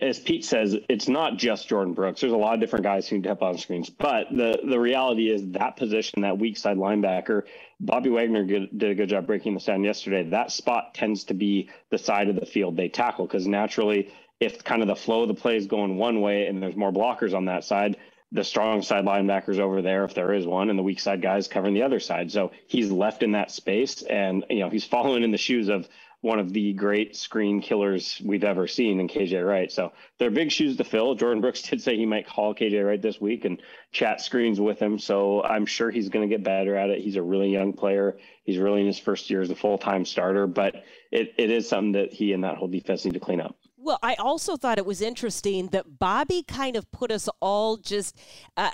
as 0.01 0.19
Pete 0.19 0.45
says, 0.45 0.77
it's 0.89 1.09
not 1.09 1.37
just 1.37 1.69
Jordyn 1.69 1.95
Brooks. 1.95 2.21
There's 2.21 2.33
a 2.33 2.37
lot 2.37 2.55
of 2.55 2.61
different 2.61 2.85
guys 2.85 3.09
who 3.09 3.17
need 3.17 3.23
to 3.25 3.31
help 3.31 3.43
on 3.43 3.59
screens, 3.59 3.91
but 3.91 4.27
the 4.31 4.59
the 4.65 4.79
reality 4.79 5.31
is 5.31 5.51
that 5.53 5.77
position, 5.77 6.23
that 6.23 6.39
weak 6.39 6.57
side 6.57 6.77
linebacker, 6.77 7.43
Bobby 7.81 8.11
Wagner 8.11 8.45
did 8.45 8.83
a 8.83 8.95
good 8.95 9.09
job 9.09 9.27
breaking 9.27 9.55
this 9.55 9.65
down 9.65 9.83
yesterday. 9.85 10.23
That 10.23 10.53
spot 10.53 10.95
tends 10.95 11.25
to 11.25 11.35
be 11.35 11.69
the 11.91 11.99
side 11.99 12.29
of 12.29 12.37
the 12.37 12.47
field 12.47 12.77
they 12.77 12.89
tackle 12.89 13.27
because 13.27 13.47
naturally, 13.47 14.13
if 14.41 14.63
kind 14.65 14.83
of 14.83 14.89
the 14.89 14.97
flow 14.97 15.23
of 15.23 15.29
the 15.29 15.35
play 15.35 15.57
is 15.57 15.67
going 15.67 15.97
one 15.97 16.21
way 16.21 16.47
and 16.47 16.63
there's 16.63 16.77
more 16.77 16.93
blockers 16.93 17.35
on 17.35 17.47
that 17.47 17.65
side, 17.65 17.97
the 18.33 18.45
strong 18.45 18.83
side 18.83 19.05
linebackers 19.05 19.59
over 19.59 19.83
there, 19.83 20.05
if 20.05 20.15
there 20.15 20.33
is 20.33 20.47
one, 20.47 20.71
and 20.71 20.79
the 20.79 20.83
weak 20.83 21.01
side 21.01 21.21
guys 21.21 21.49
covering 21.49 21.75
the 21.75 21.83
other 21.83 22.01
side. 22.01 22.33
So 22.33 22.51
he's 22.67 22.91
left 22.91 23.23
in 23.23 23.33
that 23.33 23.51
space, 23.51 24.03
and 24.03 24.45
you 24.49 24.61
know 24.61 24.71
he's 24.71 24.85
following 24.97 25.23
in 25.23 25.31
the 25.31 25.39
shoes 25.39 25.69
of 25.69 25.89
one 26.23 26.39
of 26.39 26.53
the 26.53 26.73
great 26.73 27.17
screen 27.17 27.61
killers 27.61 28.23
we've 28.25 28.45
ever 28.45 28.69
seen 28.69 29.01
in 29.01 29.09
KJ 29.09 29.45
Wright. 29.45 29.71
So 29.71 29.93
they're 30.19 30.31
big 30.31 30.53
shoes 30.53 30.77
to 30.77 30.85
fill. 30.85 31.17
Jordyn 31.17 31.41
Brooks 31.41 31.63
did 31.69 31.83
say 31.83 31.97
he 31.97 32.07
might 32.07 32.27
call 32.27 32.55
KJ 32.55 32.87
Wright 32.87 33.03
this 33.03 33.21
week 33.21 33.45
and 33.45 33.61
chat 33.91 34.21
screens 34.21 34.61
with 34.61 34.79
him. 34.79 34.99
So 34.99 35.43
I'm 35.43 35.67
sure 35.67 35.91
he's 35.91 36.09
going 36.09 36.29
to 36.29 36.35
get 36.35 36.45
better 36.45 36.77
at 36.77 36.91
it. 36.91 37.01
He's 37.01 37.17
a 37.17 37.23
really 37.23 37.51
young 37.51 37.73
player. 37.73 38.17
He's 38.45 38.59
really 38.59 38.81
in 38.81 38.87
his 38.87 39.01
first 39.01 39.29
year 39.31 39.43
as 39.43 39.51
a 39.51 39.57
full 39.57 39.79
time 39.79 40.05
starter, 40.05 40.47
but 40.47 40.85
it, 41.11 41.35
it 41.37 41.51
is 41.51 41.69
something 41.69 41.93
that 41.93 42.13
he 42.13 42.33
and 42.33 42.45
that 42.45 42.57
whole 42.57 42.69
defense 42.69 43.05
need 43.05 43.15
to 43.15 43.21
clean 43.21 43.41
up. 43.41 43.57
Well, 43.77 43.99
I 44.01 44.15
also 44.15 44.57
thought 44.57 44.79
it 44.79 44.87
was 44.87 45.03
interesting 45.03 45.67
that 45.69 45.99
Bobby 45.99 46.45
kind 46.45 46.77
of 46.77 46.89
put 46.93 47.11
us 47.11 47.29
all 47.41 47.79
just 47.79 48.17
uh, 48.57 48.71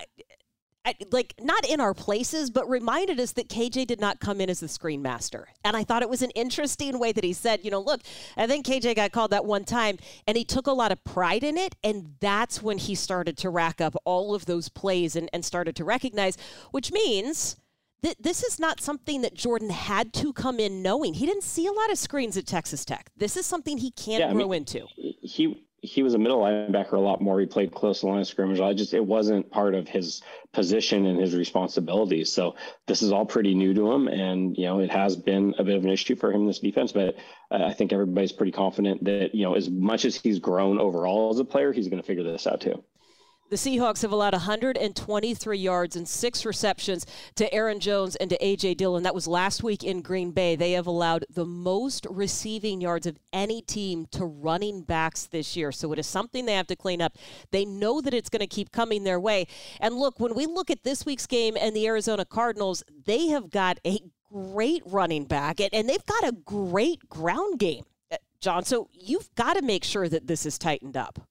like 1.10 1.34
not 1.40 1.68
in 1.68 1.80
our 1.80 1.94
places, 1.94 2.50
but 2.50 2.68
reminded 2.68 3.20
us 3.20 3.32
that 3.32 3.48
KJ 3.48 3.86
did 3.86 4.00
not 4.00 4.20
come 4.20 4.40
in 4.40 4.50
as 4.50 4.60
the 4.60 4.68
screen 4.68 5.02
master. 5.02 5.48
And 5.64 5.76
I 5.76 5.84
thought 5.84 6.02
it 6.02 6.08
was 6.10 6.22
an 6.22 6.30
interesting 6.30 6.98
way 6.98 7.12
that 7.12 7.24
he 7.24 7.32
said, 7.32 7.60
you 7.64 7.70
know, 7.70 7.80
look, 7.80 8.00
I 8.36 8.46
think 8.46 8.66
KJ 8.66 8.96
got 8.96 9.12
called 9.12 9.30
that 9.32 9.44
one 9.44 9.64
time 9.64 9.98
and 10.26 10.36
he 10.36 10.44
took 10.44 10.66
a 10.66 10.72
lot 10.72 10.92
of 10.92 11.02
pride 11.04 11.44
in 11.44 11.56
it. 11.56 11.74
And 11.82 12.14
that's 12.20 12.62
when 12.62 12.78
he 12.78 12.94
started 12.94 13.36
to 13.38 13.50
rack 13.50 13.80
up 13.80 13.94
all 14.04 14.34
of 14.34 14.46
those 14.46 14.68
plays 14.68 15.16
and, 15.16 15.28
and 15.32 15.44
started 15.44 15.76
to 15.76 15.84
recognize, 15.84 16.36
which 16.70 16.92
means 16.92 17.56
that 18.02 18.22
this 18.22 18.44
is 18.44 18.60
not 18.60 18.80
something 18.80 19.22
that 19.22 19.34
Jordyn 19.34 19.70
had 19.70 20.12
to 20.14 20.32
come 20.32 20.60
in 20.60 20.82
knowing. 20.82 21.14
He 21.14 21.26
didn't 21.26 21.42
see 21.42 21.66
a 21.66 21.72
lot 21.72 21.90
of 21.90 21.98
screens 21.98 22.36
at 22.36 22.46
Texas 22.46 22.84
Tech. 22.84 23.10
This 23.16 23.36
is 23.36 23.44
something 23.44 23.78
he 23.78 23.90
can't 23.90 24.20
yeah, 24.20 24.32
grow 24.32 24.48
mean, 24.48 24.58
into. 24.58 24.86
He 24.94 25.67
he 25.80 26.02
was 26.02 26.14
a 26.14 26.18
middle 26.18 26.40
linebacker 26.40 26.94
a 26.94 27.00
lot 27.00 27.20
more. 27.20 27.38
He 27.38 27.46
played 27.46 27.72
close 27.72 28.00
to 28.00 28.06
the 28.06 28.12
line 28.12 28.20
of 28.20 28.26
scrimmage. 28.26 28.60
I 28.60 28.74
just 28.74 28.94
it 28.94 29.04
wasn't 29.04 29.50
part 29.50 29.74
of 29.74 29.88
his 29.88 30.22
position 30.52 31.06
and 31.06 31.20
his 31.20 31.36
responsibilities. 31.36 32.32
So 32.32 32.56
this 32.86 33.02
is 33.02 33.12
all 33.12 33.24
pretty 33.24 33.54
new 33.54 33.74
to 33.74 33.92
him, 33.92 34.08
and 34.08 34.56
you 34.56 34.64
know 34.64 34.80
it 34.80 34.90
has 34.90 35.16
been 35.16 35.54
a 35.58 35.64
bit 35.64 35.76
of 35.76 35.84
an 35.84 35.90
issue 35.90 36.16
for 36.16 36.32
him 36.32 36.46
this 36.46 36.58
defense. 36.58 36.92
But 36.92 37.16
uh, 37.50 37.64
I 37.64 37.74
think 37.74 37.92
everybody's 37.92 38.32
pretty 38.32 38.52
confident 38.52 39.04
that 39.04 39.34
you 39.34 39.44
know 39.44 39.54
as 39.54 39.70
much 39.70 40.04
as 40.04 40.16
he's 40.16 40.38
grown 40.38 40.80
overall 40.80 41.30
as 41.30 41.38
a 41.38 41.44
player, 41.44 41.72
he's 41.72 41.88
going 41.88 42.02
to 42.02 42.06
figure 42.06 42.24
this 42.24 42.46
out 42.46 42.60
too. 42.60 42.82
The 43.50 43.56
Seahawks 43.56 44.02
have 44.02 44.12
allowed 44.12 44.34
123 44.34 45.56
yards 45.56 45.96
and 45.96 46.06
six 46.06 46.44
receptions 46.44 47.06
to 47.36 47.52
Aaron 47.52 47.80
Jones 47.80 48.14
and 48.16 48.28
to 48.28 48.44
A.J. 48.44 48.74
Dillon. 48.74 49.04
That 49.04 49.14
was 49.14 49.26
last 49.26 49.62
week 49.62 49.82
in 49.82 50.02
Green 50.02 50.32
Bay. 50.32 50.54
They 50.54 50.72
have 50.72 50.86
allowed 50.86 51.24
the 51.30 51.46
most 51.46 52.06
receiving 52.10 52.82
yards 52.82 53.06
of 53.06 53.18
any 53.32 53.62
team 53.62 54.04
to 54.10 54.26
running 54.26 54.82
backs 54.82 55.24
this 55.24 55.56
year. 55.56 55.72
So 55.72 55.94
it 55.94 55.98
is 55.98 56.06
something 56.06 56.44
they 56.44 56.56
have 56.56 56.66
to 56.66 56.76
clean 56.76 57.00
up. 57.00 57.16
They 57.50 57.64
know 57.64 58.02
that 58.02 58.12
it's 58.12 58.28
going 58.28 58.40
to 58.40 58.46
keep 58.46 58.70
coming 58.70 59.04
their 59.04 59.18
way. 59.18 59.46
And 59.80 59.94
look, 59.94 60.20
when 60.20 60.34
we 60.34 60.44
look 60.44 60.70
at 60.70 60.84
this 60.84 61.06
week's 61.06 61.26
game 61.26 61.56
and 61.58 61.74
the 61.74 61.86
Arizona 61.86 62.26
Cardinals, 62.26 62.84
they 63.06 63.28
have 63.28 63.48
got 63.48 63.78
a 63.86 63.98
great 64.30 64.82
running 64.84 65.24
back 65.24 65.58
and 65.58 65.88
they've 65.88 66.04
got 66.04 66.28
a 66.28 66.32
great 66.32 67.08
ground 67.08 67.58
game. 67.58 67.84
Uh, 68.12 68.16
John, 68.42 68.64
so 68.64 68.90
you've 68.92 69.34
got 69.36 69.54
to 69.54 69.62
make 69.62 69.84
sure 69.84 70.06
that 70.06 70.26
this 70.26 70.44
is 70.44 70.58
tightened 70.58 70.98
up. 70.98 71.27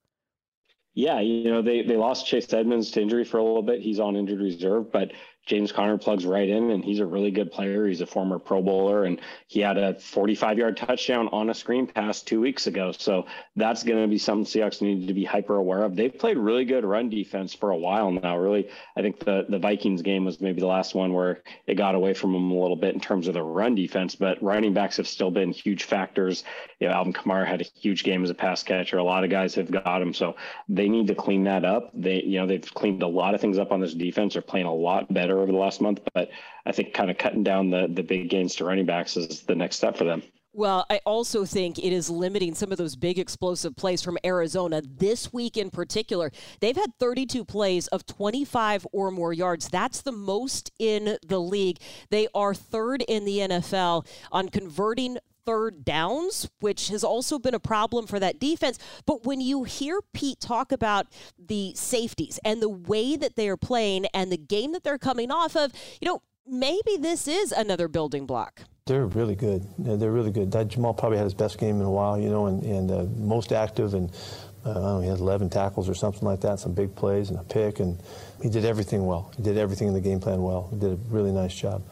Yeah, 0.97 1.19
you 1.19 1.51
know, 1.51 1.61
they, 1.61 1.83
they 1.83 1.95
lost 1.95 2.25
Chase 2.25 2.51
Edmonds 2.51 2.89
to 2.89 3.01
injury 3.03 3.23
for 3.23 3.37
a 3.37 3.43
little 3.43 3.61
bit. 3.61 3.81
He's 3.81 3.99
on 3.99 4.15
injured 4.15 4.39
reserve, 4.39 4.91
but 4.91 5.11
James 5.47 5.71
Conner 5.71 5.97
plugs 5.97 6.25
right 6.25 6.47
in, 6.47 6.71
and 6.71 6.83
he's 6.83 6.99
a 6.99 7.05
really 7.05 7.31
good 7.31 7.51
player. 7.51 7.87
He's 7.87 8.01
a 8.01 8.05
former 8.05 8.37
Pro 8.37 8.61
Bowler, 8.61 9.05
and 9.05 9.19
he 9.47 9.61
had 9.61 9.77
a 9.77 9.97
45 9.97 10.57
yard 10.57 10.77
touchdown 10.77 11.29
on 11.31 11.49
a 11.49 11.53
screen 11.53 11.87
pass 11.87 12.21
two 12.21 12.41
weeks 12.41 12.67
ago. 12.67 12.91
So 12.91 13.25
that's 13.55 13.83
going 13.83 14.01
to 14.01 14.07
be 14.09 14.17
something 14.17 14.45
Seahawks 14.45 14.81
need 14.81 15.07
to 15.07 15.13
be 15.13 15.23
hyper 15.23 15.55
aware 15.55 15.83
of. 15.83 15.95
They've 15.95 16.15
played 16.15 16.37
really 16.37 16.65
good 16.65 16.83
run 16.83 17.09
defense 17.09 17.53
for 17.53 17.71
a 17.71 17.77
while 17.77 18.11
now. 18.11 18.37
Really, 18.37 18.69
I 18.97 19.01
think 19.01 19.19
the, 19.19 19.45
the 19.47 19.57
Vikings 19.57 20.01
game 20.01 20.25
was 20.25 20.41
maybe 20.41 20.59
the 20.59 20.67
last 20.67 20.93
one 20.93 21.13
where 21.13 21.41
it 21.65 21.75
got 21.75 21.95
away 21.95 22.13
from 22.13 22.33
them 22.33 22.51
a 22.51 22.59
little 22.59 22.75
bit 22.75 22.93
in 22.93 22.99
terms 22.99 23.29
of 23.29 23.33
the 23.33 23.41
run 23.41 23.73
defense, 23.73 24.15
but 24.15 24.43
running 24.43 24.73
backs 24.73 24.97
have 24.97 25.07
still 25.07 25.31
been 25.31 25.53
huge 25.53 25.85
factors. 25.85 26.43
You 26.79 26.89
know, 26.89 26.93
Alvin 26.93 27.13
Kamara 27.13 27.47
had 27.47 27.61
a 27.61 27.65
huge 27.79 28.03
game 28.03 28.23
as 28.23 28.29
a 28.29 28.35
pass 28.35 28.63
catcher. 28.63 28.97
A 28.97 29.03
lot 29.03 29.23
of 29.23 29.29
guys 29.29 29.55
have 29.55 29.71
got 29.71 30.01
him. 30.01 30.13
So 30.13 30.35
they 30.67 30.89
need 30.89 31.07
to 31.07 31.15
clean 31.15 31.45
that 31.45 31.63
up. 31.63 31.89
They, 31.93 32.21
you 32.23 32.39
know, 32.39 32.47
they've 32.47 32.73
cleaned 32.73 33.01
a 33.01 33.07
lot 33.07 33.33
of 33.33 33.39
things 33.39 33.57
up 33.57 33.71
on 33.71 33.79
this 33.79 33.93
defense. 33.93 34.33
They're 34.33 34.41
playing 34.41 34.65
a 34.65 34.73
lot 34.73 35.11
better 35.13 35.36
over 35.41 35.51
the 35.51 35.57
last 35.57 35.81
month. 35.81 35.99
But 36.13 36.29
I 36.65 36.71
think 36.71 36.93
kind 36.93 37.09
of 37.11 37.17
cutting 37.17 37.43
down 37.43 37.69
the 37.69 37.87
the 37.89 38.03
big 38.03 38.29
gains 38.29 38.55
to 38.55 38.65
running 38.65 38.85
backs 38.85 39.17
is 39.17 39.41
the 39.41 39.55
next 39.55 39.77
step 39.77 39.97
for 39.97 40.03
them. 40.03 40.23
Well, 40.57 40.87
I 40.89 41.01
also 41.05 41.45
think 41.45 41.77
it 41.77 41.93
is 41.93 42.09
limiting 42.09 42.55
some 42.55 42.71
of 42.71 42.79
those 42.79 42.95
big 42.95 43.19
explosive 43.19 43.75
plays 43.75 44.01
from 44.01 44.17
Arizona 44.25 44.81
this 44.81 45.31
week 45.31 45.55
in 45.55 45.69
particular. 45.69 46.31
They've 46.61 46.75
had 46.75 46.97
32 46.99 47.45
plays 47.45 47.85
of 47.89 48.07
25 48.07 48.87
or 48.91 49.11
more 49.11 49.33
yards. 49.33 49.69
That's 49.69 50.01
the 50.01 50.11
most 50.11 50.71
in 50.79 51.17
the 51.27 51.39
league. 51.39 51.77
They 52.09 52.27
are 52.33 52.55
third 52.55 53.03
in 53.07 53.23
the 53.23 53.37
NFL 53.37 54.07
on 54.31 54.49
converting 54.49 55.19
third 55.47 55.85
downs, 55.85 56.49
which 56.59 56.89
has 56.89 57.05
also 57.05 57.39
been 57.39 57.55
a 57.55 57.59
problem 57.59 58.05
for 58.05 58.19
that 58.19 58.37
defense. 58.37 58.77
But 59.05 59.25
when 59.25 59.39
you 59.39 59.63
hear 59.63 60.01
Pete 60.13 60.41
talk 60.41 60.73
about 60.73 61.07
the 61.39 61.71
safeties 61.73 62.37
and 62.43 62.61
the 62.61 62.69
way 62.69 63.15
that 63.15 63.37
they 63.37 63.47
are 63.47 63.57
playing 63.57 64.07
and 64.13 64.29
the 64.29 64.37
game 64.37 64.73
that 64.73 64.83
they're 64.83 64.97
coming 64.97 65.31
off 65.31 65.55
of, 65.55 65.71
you 66.01 66.05
know, 66.05 66.21
maybe 66.45 66.97
this 66.99 67.29
is 67.29 67.53
another 67.53 67.87
building 67.87 68.25
block. 68.25 68.63
They're 68.87 69.05
really 69.05 69.35
good. 69.35 69.65
They're 69.77 70.11
really 70.11 70.31
good. 70.31 70.51
That 70.51 70.67
Jamal 70.67 70.93
probably 70.93 71.17
had 71.17 71.25
his 71.25 71.33
best 71.33 71.57
game 71.57 71.79
in 71.79 71.85
a 71.85 71.91
while, 71.91 72.19
you 72.19 72.29
know, 72.29 72.47
and, 72.47 72.63
and 72.63 72.91
uh, 72.91 73.05
most 73.17 73.53
active 73.53 73.93
and 73.93 74.11
uh, 74.65 74.73
know, 74.73 74.99
he 74.99 75.07
had 75.07 75.19
11 75.19 75.49
tackles 75.49 75.87
or 75.87 75.93
something 75.93 76.23
like 76.23 76.41
that, 76.41 76.59
some 76.59 76.73
big 76.73 76.93
plays 76.93 77.29
and 77.29 77.39
a 77.39 77.43
pick, 77.43 77.79
and 77.79 77.97
he 78.41 78.49
did 78.49 78.65
everything 78.65 79.05
well. 79.05 79.31
He 79.37 79.43
did 79.43 79.57
everything 79.57 79.87
in 79.87 79.93
the 79.93 80.01
game 80.01 80.19
plan 80.19 80.41
well. 80.41 80.67
He 80.71 80.77
did 80.77 80.91
a 80.91 80.95
really 81.09 81.31
nice 81.31 81.55
job 81.55 81.83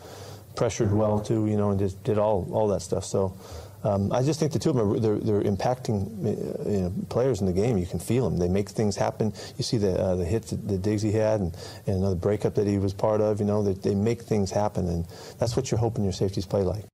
pressured 0.56 0.92
well 0.92 1.20
too, 1.20 1.48
you 1.48 1.58
know, 1.58 1.72
and 1.72 1.80
just 1.80 2.04
did 2.04 2.18
all 2.18 2.48
all 2.52 2.68
that 2.70 2.82
stuff. 2.82 3.06
So 3.06 3.38
um, 3.86 4.12
I 4.12 4.24
just 4.24 4.40
think 4.40 4.52
the 4.52 4.58
two 4.58 4.72
of 4.72 4.76
them 4.78 4.92
are 4.92 5.00
they're, 5.00 5.20
they're 5.20 5.44
impacting 5.44 6.26
uh, 6.26 6.70
you 6.70 6.82
know, 6.82 6.94
players 7.10 7.40
in 7.40 7.46
the 7.46 7.54
game. 7.54 7.78
You 7.78 7.86
can 7.86 8.00
feel 8.00 8.28
them. 8.28 8.40
They 8.40 8.48
make 8.48 8.70
things 8.70 8.96
happen. 8.96 9.32
You 9.58 9.64
see 9.64 9.78
the 9.78 9.94
uh, 10.00 10.16
the 10.16 10.26
hits 10.26 10.50
that, 10.50 10.82
Diggs 10.82 11.04
he 11.04 11.12
had 11.12 11.40
and, 11.40 11.56
and 11.86 11.98
another 11.98 12.16
breakup 12.16 12.56
that 12.56 12.66
he 12.66 12.80
was 12.80 12.94
part 12.94 13.22
of. 13.22 13.40
You 13.40 13.46
know, 13.46 13.62
they, 13.62 13.74
they 13.74 13.96
make 13.96 14.24
things 14.24 14.50
happen, 14.50 14.88
and 14.88 15.06
that's 15.38 15.56
what 15.56 15.70
you're 15.70 15.80
hoping 15.80 16.04
your 16.04 16.14
safeties 16.14 16.48
play 16.48 16.64
like. 16.64 16.86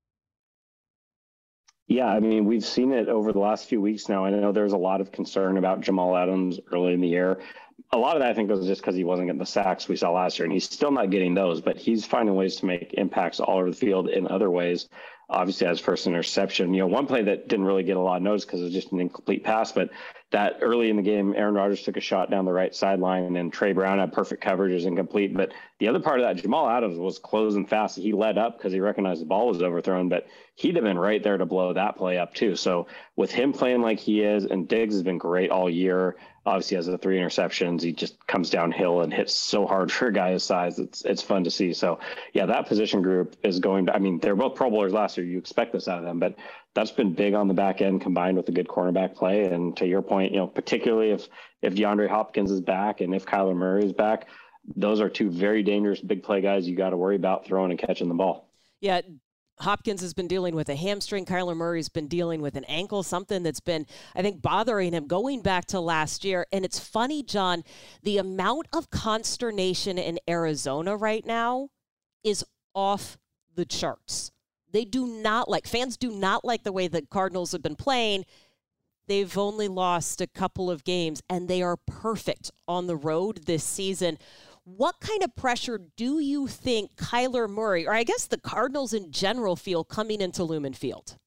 Yeah, 1.88 2.08
I 2.08 2.20
mean, 2.20 2.46
we've 2.46 2.64
seen 2.64 2.92
it 2.92 3.10
over 3.10 3.34
the 3.34 3.40
last 3.40 3.68
few 3.68 3.82
weeks 3.82 4.08
now. 4.08 4.26
I 4.26 4.30
know 4.30 4.52
there's 4.52 4.72
a 4.74 4.78
lot 4.78 5.02
of 5.02 5.12
concern 5.12 5.58
about 5.58 5.82
Jamal 5.82 6.16
Adams 6.16 6.60
early 6.72 6.94
in 6.94 7.02
the 7.02 7.08
year. 7.08 7.42
A 7.94 7.98
lot 7.98 8.16
of 8.16 8.22
that, 8.22 8.30
I 8.30 8.34
think, 8.34 8.50
was 8.50 8.66
just 8.66 8.82
because 8.82 8.96
he 8.96 9.04
wasn't 9.04 9.28
getting 9.28 9.40
the 9.40 9.46
sacks 9.46 9.90
we 9.90 9.98
saw 9.98 10.12
last 10.12 10.40
year, 10.40 10.46
and 10.46 10.54
he's 10.54 10.64
still 10.64 10.92
not 10.92 11.10
getting 11.10 11.34
those, 11.34 11.60
but 11.60 11.76
he's 11.78 12.06
finding 12.06 12.36
ways 12.36 12.56
to 12.58 12.66
make 12.66 12.94
impacts 12.94 13.42
all 13.42 13.58
over 13.58 13.70
the 13.70 13.76
field 13.76 14.08
in 14.08 14.30
other 14.30 14.50
ways. 14.50 14.88
Obviously, 15.30 15.68
as 15.68 15.80
first 15.80 16.08
interception. 16.08 16.74
You 16.74 16.82
know, 16.82 16.88
one 16.88 17.06
play 17.06 17.24
that 17.24 17.48
didn't 17.48 17.66
really 17.66 17.84
get 17.84 17.96
a 17.96 18.02
lot 18.02 18.18
of 18.18 18.24
notice 18.24 18.44
because 18.44 18.62
it 18.62 18.66
was 18.66 18.74
just 18.74 18.92
an 18.92 19.00
incomplete 19.00 19.44
pass, 19.46 19.72
but 19.72 19.90
that 20.32 20.58
early 20.62 20.90
in 20.90 20.96
the 20.96 21.02
game, 21.02 21.34
Aaron 21.36 21.54
Rodgers 21.54 21.84
took 21.84 21.98
a 21.98 22.02
shot 22.02 22.30
down 22.30 22.46
the 22.46 22.52
right 22.54 22.74
sideline, 22.74 23.36
and 23.36 23.52
Tre 23.52 23.74
Brown 23.74 24.00
had 24.00 24.14
perfect 24.14 24.42
coverage, 24.42 24.74
is 24.74 24.86
incomplete. 24.86 25.36
But 25.36 25.54
the 25.80 25.88
other 25.88 26.00
part 26.00 26.20
of 26.20 26.26
that, 26.26 26.42
Jamal 26.42 26.70
Adams 26.70 26.98
was 26.98 27.20
closing 27.20 27.66
fast. 27.66 27.98
He 27.98 28.14
led 28.14 28.38
up 28.38 28.58
because 28.58 28.72
he 28.74 28.80
recognized 28.80 29.22
the 29.22 29.26
ball 29.26 29.48
was 29.48 29.62
overthrown, 29.62 30.10
but 30.10 30.28
he'd 30.56 30.76
have 30.76 30.86
been 30.86 31.00
right 31.00 31.22
there 31.22 31.38
to 31.38 31.46
blow 31.46 31.74
that 31.74 31.98
play 31.98 32.18
up 32.18 32.34
too. 32.34 32.56
So 32.56 32.88
with 33.16 33.32
him 33.32 33.52
playing 33.52 33.82
like 33.82 34.00
he 34.00 34.22
is, 34.22 34.46
and 34.46 34.68
Diggs 34.68 34.96
has 34.96 35.04
been 35.04 35.18
great 35.18 35.50
all 35.50 35.70
year. 35.70 36.16
Obviously, 36.44 36.76
has 36.76 36.88
the 36.88 36.98
three 36.98 37.20
interceptions. 37.20 37.84
He 37.84 37.94
just 37.94 38.26
comes 38.26 38.50
downhill 38.50 39.02
and 39.02 39.14
hits 39.14 39.34
so 39.34 39.68
hard 39.68 39.92
for 39.92 40.08
a 40.08 40.14
guy 40.14 40.32
his 40.32 40.44
size. 40.44 40.80
It's 40.80 41.04
it's 41.06 41.22
fun 41.22 41.44
to 41.44 41.52
see. 41.52 41.74
So 41.74 42.00
yeah, 42.34 42.48
that 42.48 42.68
position 42.68 43.02
group 43.02 43.36
is 43.44 43.60
going. 43.60 43.86
To, 43.86 43.96
I 43.96 44.00
mean, 44.00 44.20
they're 44.20 44.36
both 44.36 44.56
Pro 44.56 44.72
Bowlers 44.72 44.94
last 44.94 45.18
year. 45.18 45.26
You 45.26 45.38
expect 45.38 45.74
this 45.74 45.88
out 45.88 46.00
of 46.00 46.06
them, 46.06 46.20
but 46.20 46.36
that's 46.74 46.92
been 46.92 47.14
big 47.14 47.34
on 47.34 47.48
the 47.48 47.54
back 47.54 47.82
end 47.82 48.02
combined 48.02 48.38
with 48.38 48.50
a 48.50 48.52
good 48.52 48.68
cornerback 48.68 49.14
play. 49.16 49.46
And 49.46 49.76
to 49.78 49.86
your 49.86 50.02
point, 50.02 50.32
you 50.32 50.38
know, 50.38 50.48
particularly 50.48 51.12
if 51.12 51.28
if 51.62 51.76
DeAndre 51.76 52.10
Hopkins 52.10 52.50
is 52.50 52.62
back 52.62 53.02
and 53.02 53.14
if 53.14 53.26
Kyler 53.26 53.56
Murray 53.56 53.86
is 53.86 53.94
back, 53.94 54.28
those 54.76 55.00
are 55.00 55.10
two 55.10 55.30
very 55.30 55.64
dangerous 55.64 56.00
big 56.00 56.24
play 56.24 56.42
guys 56.42 56.68
you 56.68 56.76
got 56.76 56.92
to 56.92 56.98
worry 56.98 57.16
about 57.16 57.46
throwing 57.46 57.72
and 57.72 57.80
catching 57.80 58.08
the 58.08 58.16
ball. 58.16 58.48
Yeah, 58.80 59.02
Hopkins 59.60 60.02
has 60.02 60.14
been 60.14 60.28
dealing 60.28 60.56
with 60.56 60.70
a 60.70 60.76
hamstring. 60.76 61.26
Kyler 61.26 61.56
Murray's 61.56 61.90
been 61.90 62.08
dealing 62.08 62.42
with 62.42 62.56
an 62.56 62.64
ankle, 62.66 63.04
something 63.04 63.44
that's 63.44 63.60
been, 63.60 63.86
I 64.16 64.22
think, 64.22 64.42
bothering 64.42 64.94
him 64.94 65.08
going 65.08 65.42
back 65.42 65.66
to 65.68 65.80
last 65.80 66.26
year. 66.26 66.48
And 66.52 66.66
it's 66.66 66.80
funny, 66.80 67.22
John, 67.22 67.64
the 68.02 68.18
amount 68.18 68.68
of 68.74 68.90
consternation 68.90 69.98
in 69.98 70.20
Arizona 70.28 70.98
right 70.98 71.26
now 71.26 71.70
is 72.24 72.44
off 72.74 73.18
the 73.54 73.66
charts. 73.66 74.32
They 74.72 74.86
do 74.86 75.06
not 75.06 75.50
like, 75.50 75.68
fans 75.68 75.98
do 75.98 76.12
not 76.12 76.46
like 76.46 76.64
the 76.64 76.72
way 76.72 76.88
the 76.88 77.02
Cardinals 77.04 77.52
have 77.52 77.62
been 77.62 77.76
playing. 77.76 78.26
They've 79.08 79.38
only 79.38 79.68
lost 79.68 80.22
a 80.22 80.28
couple 80.28 80.72
of 80.72 80.84
games 80.84 81.22
and 81.30 81.48
they 81.48 81.62
are 81.62 81.76
perfect 81.76 82.52
on 82.68 82.88
the 82.88 82.96
road 82.96 83.46
this 83.46 83.64
season. 83.64 84.18
What 84.64 85.00
kind 85.00 85.24
of 85.24 85.36
pressure 85.36 85.82
do 85.98 86.20
you 86.20 86.46
think 86.46 86.96
Kyler 86.96 87.50
Murray, 87.50 87.88
or 87.88 87.94
I 87.94 88.04
guess 88.04 88.28
the 88.28 88.40
Cardinals 88.40 88.94
in 88.94 89.12
general, 89.12 89.56
feel 89.56 89.84
coming 89.84 90.22
into 90.22 90.44
Lumen 90.44 90.74
Field? 90.74 91.18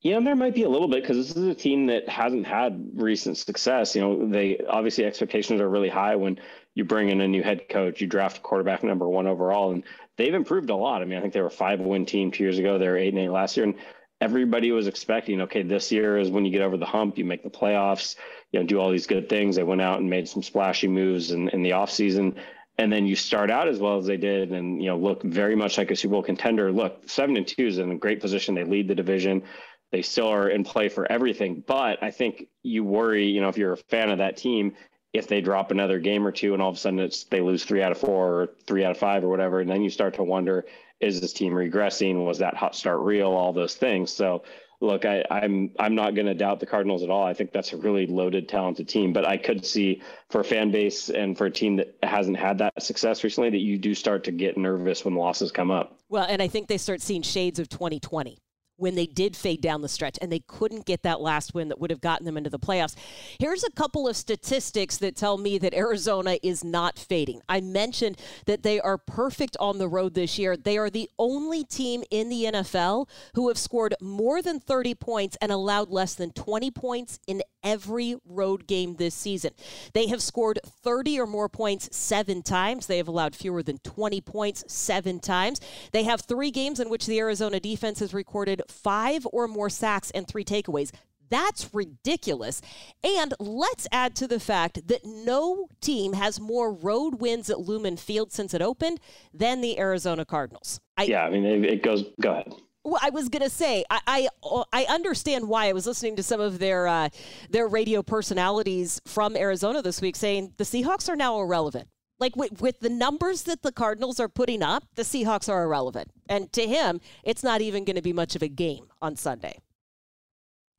Yeah, 0.00 0.16
and 0.16 0.26
there 0.26 0.34
might 0.34 0.54
be 0.54 0.64
a 0.64 0.68
little 0.68 0.88
bit 0.88 1.02
because 1.02 1.16
this 1.18 1.36
is 1.36 1.46
a 1.46 1.54
team 1.54 1.86
that 1.86 2.08
hasn't 2.08 2.44
had 2.44 2.84
recent 2.94 3.38
success. 3.38 3.94
You 3.94 4.00
know, 4.00 4.28
they 4.28 4.58
obviously 4.68 5.04
expectations 5.04 5.60
are 5.60 5.68
really 5.68 5.88
high 5.88 6.16
when 6.16 6.40
you 6.74 6.84
bring 6.84 7.10
in 7.10 7.20
a 7.20 7.28
new 7.28 7.44
head 7.44 7.68
coach, 7.68 8.00
you 8.00 8.08
draft 8.08 8.42
quarterback 8.42 8.82
number 8.82 9.08
one 9.08 9.28
overall, 9.28 9.70
and 9.70 9.84
they've 10.16 10.34
improved 10.34 10.70
a 10.70 10.74
lot. 10.74 11.00
I 11.00 11.04
mean, 11.04 11.18
I 11.18 11.20
think 11.20 11.34
they 11.34 11.40
were 11.40 11.46
a 11.46 11.50
five 11.50 11.78
win 11.78 12.04
team 12.06 12.32
two 12.32 12.42
years 12.42 12.58
ago. 12.58 12.76
They 12.76 12.88
were 12.88 12.96
eight 12.96 13.14
and 13.14 13.22
eight 13.22 13.28
last 13.28 13.56
year, 13.56 13.66
and 13.66 13.76
everybody 14.20 14.72
was 14.72 14.88
expecting, 14.88 15.42
okay, 15.42 15.62
this 15.62 15.92
year 15.92 16.18
is 16.18 16.30
when 16.30 16.44
you 16.44 16.50
get 16.50 16.62
over 16.62 16.76
the 16.76 16.86
hump, 16.86 17.18
you 17.18 17.24
make 17.24 17.44
the 17.44 17.50
playoffs, 17.50 18.16
you 18.52 18.60
know, 18.60 18.66
do 18.66 18.78
all 18.78 18.90
these 18.90 19.06
good 19.06 19.28
things. 19.28 19.56
They 19.56 19.62
went 19.62 19.80
out 19.80 19.98
and 20.00 20.08
made 20.08 20.28
some 20.28 20.42
splashy 20.42 20.88
moves 20.88 21.32
in, 21.32 21.48
in 21.48 21.62
the 21.62 21.70
offseason. 21.70 22.36
And 22.78 22.92
then 22.92 23.06
you 23.06 23.16
start 23.16 23.50
out 23.50 23.68
as 23.68 23.78
well 23.78 23.98
as 23.98 24.06
they 24.06 24.16
did 24.16 24.52
and, 24.52 24.80
you 24.82 24.88
know, 24.88 24.96
look 24.96 25.22
very 25.22 25.56
much 25.56 25.76
like 25.78 25.90
a 25.90 25.96
Super 25.96 26.12
Bowl 26.12 26.22
contender. 26.22 26.72
Look, 26.72 27.08
seven 27.08 27.36
and 27.36 27.46
two 27.46 27.66
is 27.66 27.78
in 27.78 27.90
a 27.90 27.96
great 27.96 28.20
position. 28.20 28.54
They 28.54 28.64
lead 28.64 28.88
the 28.88 28.94
division. 28.94 29.42
They 29.90 30.02
still 30.02 30.28
are 30.28 30.48
in 30.48 30.64
play 30.64 30.88
for 30.88 31.10
everything. 31.10 31.62
But 31.66 32.02
I 32.02 32.10
think 32.10 32.48
you 32.62 32.82
worry, 32.84 33.26
you 33.26 33.40
know, 33.40 33.48
if 33.48 33.58
you're 33.58 33.74
a 33.74 33.76
fan 33.76 34.10
of 34.10 34.18
that 34.18 34.38
team, 34.38 34.74
if 35.12 35.28
they 35.28 35.42
drop 35.42 35.70
another 35.70 35.98
game 35.98 36.26
or 36.26 36.32
two 36.32 36.54
and 36.54 36.62
all 36.62 36.70
of 36.70 36.76
a 36.76 36.78
sudden 36.78 36.98
it's 36.98 37.24
they 37.24 37.42
lose 37.42 37.64
three 37.64 37.82
out 37.82 37.92
of 37.92 37.98
four 37.98 38.42
or 38.42 38.48
three 38.66 38.84
out 38.84 38.92
of 38.92 38.98
five 38.98 39.22
or 39.22 39.28
whatever, 39.28 39.60
and 39.60 39.68
then 39.68 39.82
you 39.82 39.90
start 39.90 40.14
to 40.14 40.24
wonder, 40.24 40.64
is 41.00 41.20
this 41.20 41.34
team 41.34 41.52
regressing? 41.52 42.24
Was 42.24 42.38
that 42.38 42.56
hot 42.56 42.74
start 42.74 43.00
real? 43.00 43.28
All 43.28 43.52
those 43.52 43.74
things. 43.74 44.10
So 44.10 44.44
look, 44.82 45.04
I, 45.04 45.24
I'm 45.30 45.70
I'm 45.78 45.94
not 45.94 46.14
going 46.14 46.26
to 46.26 46.34
doubt 46.34 46.60
the 46.60 46.66
Cardinals 46.66 47.02
at 47.02 47.08
all. 47.08 47.24
I 47.24 47.32
think 47.32 47.52
that's 47.52 47.72
a 47.72 47.76
really 47.76 48.06
loaded, 48.06 48.48
talented 48.48 48.88
team. 48.88 49.12
But 49.12 49.26
I 49.26 49.36
could 49.36 49.64
see 49.64 50.02
for 50.28 50.40
a 50.40 50.44
fan 50.44 50.70
base 50.70 51.08
and 51.08 51.38
for 51.38 51.46
a 51.46 51.50
team 51.50 51.76
that 51.76 51.96
hasn't 52.02 52.36
had 52.36 52.58
that 52.58 52.82
success 52.82 53.24
recently 53.24 53.50
that 53.50 53.58
you 53.58 53.78
do 53.78 53.94
start 53.94 54.24
to 54.24 54.32
get 54.32 54.58
nervous 54.58 55.04
when 55.04 55.14
losses 55.14 55.52
come 55.52 55.70
up. 55.70 55.98
Well, 56.08 56.26
and 56.28 56.42
I 56.42 56.48
think 56.48 56.68
they 56.68 56.78
start 56.78 57.00
seeing 57.00 57.22
shades 57.22 57.58
of 57.58 57.68
2020 57.68 58.38
when 58.76 58.94
they 58.94 59.06
did 59.06 59.36
fade 59.36 59.60
down 59.60 59.82
the 59.82 59.88
stretch 59.88 60.18
and 60.20 60.30
they 60.30 60.40
couldn't 60.40 60.86
get 60.86 61.02
that 61.02 61.20
last 61.20 61.54
win 61.54 61.68
that 61.68 61.80
would 61.80 61.90
have 61.90 62.00
gotten 62.00 62.26
them 62.26 62.36
into 62.36 62.50
the 62.50 62.58
playoffs. 62.58 62.94
Here's 63.38 63.64
a 63.64 63.70
couple 63.70 64.08
of 64.08 64.16
statistics 64.16 64.96
that 64.98 65.16
tell 65.16 65.38
me 65.38 65.58
that 65.58 65.74
Arizona 65.74 66.38
is 66.42 66.64
not 66.64 66.98
fading. 66.98 67.40
I 67.48 67.60
mentioned 67.60 68.18
that 68.46 68.62
they 68.62 68.80
are 68.80 68.98
perfect 68.98 69.56
on 69.60 69.78
the 69.78 69.88
road 69.88 70.14
this 70.14 70.38
year. 70.38 70.56
They 70.56 70.78
are 70.78 70.90
the 70.90 71.08
only 71.18 71.64
team 71.64 72.02
in 72.10 72.28
the 72.28 72.44
NFL 72.44 73.08
who 73.34 73.48
have 73.48 73.58
scored 73.58 73.94
more 74.00 74.42
than 74.42 74.60
30 74.60 74.94
points 74.94 75.36
and 75.40 75.52
allowed 75.52 75.90
less 75.90 76.14
than 76.14 76.32
20 76.32 76.70
points 76.70 77.18
in 77.26 77.42
every 77.62 78.16
road 78.26 78.66
game 78.66 78.96
this 78.96 79.14
season. 79.14 79.52
They 79.92 80.08
have 80.08 80.22
scored 80.22 80.58
30 80.64 81.20
or 81.20 81.26
more 81.26 81.48
points 81.48 81.94
seven 81.96 82.42
times. 82.42 82.86
They 82.86 82.96
have 82.96 83.08
allowed 83.08 83.36
fewer 83.36 83.62
than 83.62 83.78
20 83.78 84.20
points 84.20 84.64
seven 84.66 85.20
times. 85.20 85.60
They 85.92 86.04
have 86.04 86.22
three 86.22 86.50
games 86.50 86.80
in 86.80 86.90
which 86.90 87.06
the 87.06 87.18
Arizona 87.18 87.60
defense 87.60 88.00
has 88.00 88.14
recorded 88.14 88.61
five 88.68 89.26
or 89.32 89.48
more 89.48 89.70
sacks 89.70 90.10
and 90.10 90.26
three 90.26 90.44
takeaways. 90.44 90.92
That's 91.28 91.72
ridiculous. 91.72 92.60
And 93.02 93.32
let's 93.40 93.86
add 93.90 94.14
to 94.16 94.28
the 94.28 94.38
fact 94.38 94.86
that 94.88 95.00
no 95.04 95.68
team 95.80 96.12
has 96.12 96.38
more 96.38 96.72
road 96.72 97.22
wins 97.22 97.48
at 97.48 97.58
Lumen 97.60 97.96
Field 97.96 98.32
since 98.32 98.52
it 98.52 98.60
opened 98.60 99.00
than 99.32 99.62
the 99.62 99.78
Arizona 99.78 100.26
Cardinals. 100.26 100.78
I, 100.98 101.04
yeah, 101.04 101.24
I 101.24 101.30
mean, 101.30 101.46
it, 101.46 101.64
it 101.64 101.82
goes, 101.82 102.04
go 102.20 102.32
ahead. 102.32 102.52
Well, 102.84 103.00
I 103.00 103.10
was 103.10 103.28
gonna 103.28 103.48
say 103.48 103.84
I, 103.90 104.28
I, 104.42 104.64
I 104.72 104.84
understand 104.86 105.48
why. 105.48 105.68
I 105.68 105.72
was 105.72 105.86
listening 105.86 106.16
to 106.16 106.22
some 106.22 106.40
of 106.40 106.58
their 106.58 106.88
uh, 106.88 107.10
their 107.48 107.68
radio 107.68 108.02
personalities 108.02 109.00
from 109.06 109.36
Arizona 109.36 109.82
this 109.82 110.00
week 110.00 110.16
saying 110.16 110.54
the 110.56 110.64
Seahawks 110.64 111.08
are 111.08 111.14
now 111.14 111.40
irrelevant. 111.40 111.86
Like 112.18 112.36
with, 112.36 112.60
with 112.60 112.80
the 112.80 112.88
numbers 112.88 113.42
that 113.44 113.62
the 113.62 113.72
Cardinals 113.72 114.20
are 114.20 114.28
putting 114.28 114.62
up, 114.62 114.84
the 114.94 115.02
Seahawks 115.02 115.48
are 115.48 115.64
irrelevant. 115.64 116.10
And 116.28 116.52
to 116.52 116.66
him, 116.66 117.00
it's 117.24 117.42
not 117.42 117.60
even 117.60 117.84
going 117.84 117.96
to 117.96 118.02
be 118.02 118.12
much 118.12 118.36
of 118.36 118.42
a 118.42 118.48
game 118.48 118.86
on 119.00 119.16
Sunday. 119.16 119.58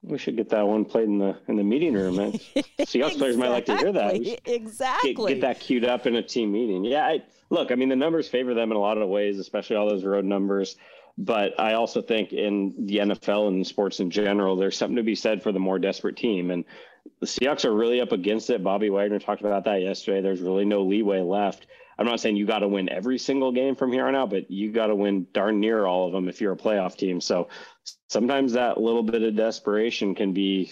We 0.04 0.18
should 0.18 0.36
get 0.36 0.50
that 0.50 0.68
one 0.68 0.84
played 0.84 1.08
in 1.08 1.18
the 1.18 1.38
in 1.48 1.56
the 1.56 1.64
meeting 1.64 1.94
room. 1.94 2.18
Man. 2.18 2.34
Eh? 2.34 2.62
Seahawks 2.80 2.96
exactly. 2.96 3.18
players 3.20 3.38
might 3.38 3.50
like 3.50 3.66
to 3.66 3.78
hear 3.78 3.92
that. 3.94 4.42
Exactly. 4.46 5.14
Get, 5.14 5.28
get, 5.28 5.42
that 5.42 5.60
queued 5.62 5.86
up 5.86 6.06
in 6.06 6.18
a 6.18 6.22
team 6.22 6.52
meeting. 6.52 6.84
Yeah, 6.84 7.06
I, 7.06 7.24
look, 7.50 7.72
I 7.72 7.76
mean, 7.76 7.88
the 7.88 7.96
numbers 7.96 8.28
favor 8.28 8.54
them 8.54 8.72
in 8.72 8.78
a 8.78 8.82
lot 8.82 8.98
of 8.98 9.08
ways, 9.08 9.40
especially 9.40 9.78
all 9.78 9.88
those 9.88 10.04
road 10.04 10.26
numbers. 10.26 10.76
But 11.18 11.60
I 11.60 11.74
also 11.74 12.02
think 12.02 12.34
in 12.34 12.74
the 12.86 12.98
NFL 12.98 13.48
and 13.48 13.66
sports 13.66 14.00
in 14.00 14.10
general, 14.10 14.56
there's 14.56 14.78
something 14.78 14.96
to 14.96 15.04
be 15.04 15.16
said 15.16 15.44
for 15.44 15.52
the 15.52 15.60
more 15.60 15.80
desperate 15.80 16.18
team. 16.18 16.52
And 16.52 16.66
the 17.20 17.26
Seahawks 17.26 17.66
are 17.66 17.74
really 17.74 18.02
up 18.02 18.12
against 18.12 18.50
it. 18.50 18.64
Bobby 18.64 18.90
Wagner 18.90 19.20
talked 19.20 19.42
about 19.42 19.66
that 19.66 19.82
yesterday. 19.82 20.22
There's 20.22 20.42
really 20.42 20.66
no 20.66 20.84
leeway 20.84 21.22
left. 21.22 21.68
I'm 21.98 22.06
not 22.06 22.20
saying 22.20 22.38
you 22.38 22.46
got 22.46 22.60
to 22.60 22.68
win 22.68 22.90
every 22.90 23.20
single 23.20 23.52
game 23.52 23.76
from 23.76 23.92
here 23.92 24.08
on 24.08 24.16
out, 24.16 24.30
but 24.30 24.50
you 24.50 24.72
got 24.72 24.88
to 24.88 24.96
win 24.96 25.28
darn 25.32 25.60
near 25.60 25.86
all 25.86 26.08
of 26.08 26.14
them 26.14 26.28
if 26.28 26.42
you're 26.42 26.54
a 26.54 26.58
playoff 26.58 26.98
team. 26.98 27.22
So 27.22 27.50
sometimes 28.10 28.54
that 28.54 28.80
little 28.80 29.04
bit 29.04 29.22
of 29.22 29.36
desperation 29.36 30.16
can 30.16 30.34
be 30.34 30.72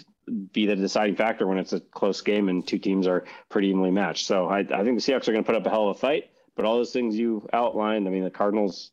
be 0.51 0.65
the 0.65 0.75
deciding 0.75 1.15
factor 1.15 1.47
when 1.47 1.57
it's 1.57 1.73
a 1.73 1.79
close 1.79 2.21
game 2.21 2.47
and 2.47 2.65
two 2.65 2.77
teams 2.77 3.07
are 3.07 3.25
pretty 3.49 3.67
evenly 3.67 3.91
matched. 3.91 4.25
So 4.25 4.47
I, 4.47 4.59
I 4.59 4.83
think 4.83 4.99
the 4.99 5.11
Seahawks 5.11 5.27
are 5.27 5.33
going 5.33 5.43
to 5.43 5.47
put 5.51 5.55
up 5.55 5.65
a 5.65 5.69
hell 5.69 5.89
of 5.89 5.97
a 5.97 5.99
fight. 5.99 6.29
But 6.55 6.65
all 6.65 6.77
those 6.77 6.93
things 6.93 7.17
you 7.17 7.47
outlined, 7.53 8.07
I 8.07 8.11
mean, 8.11 8.23
the 8.23 8.29
Cardinals 8.29 8.91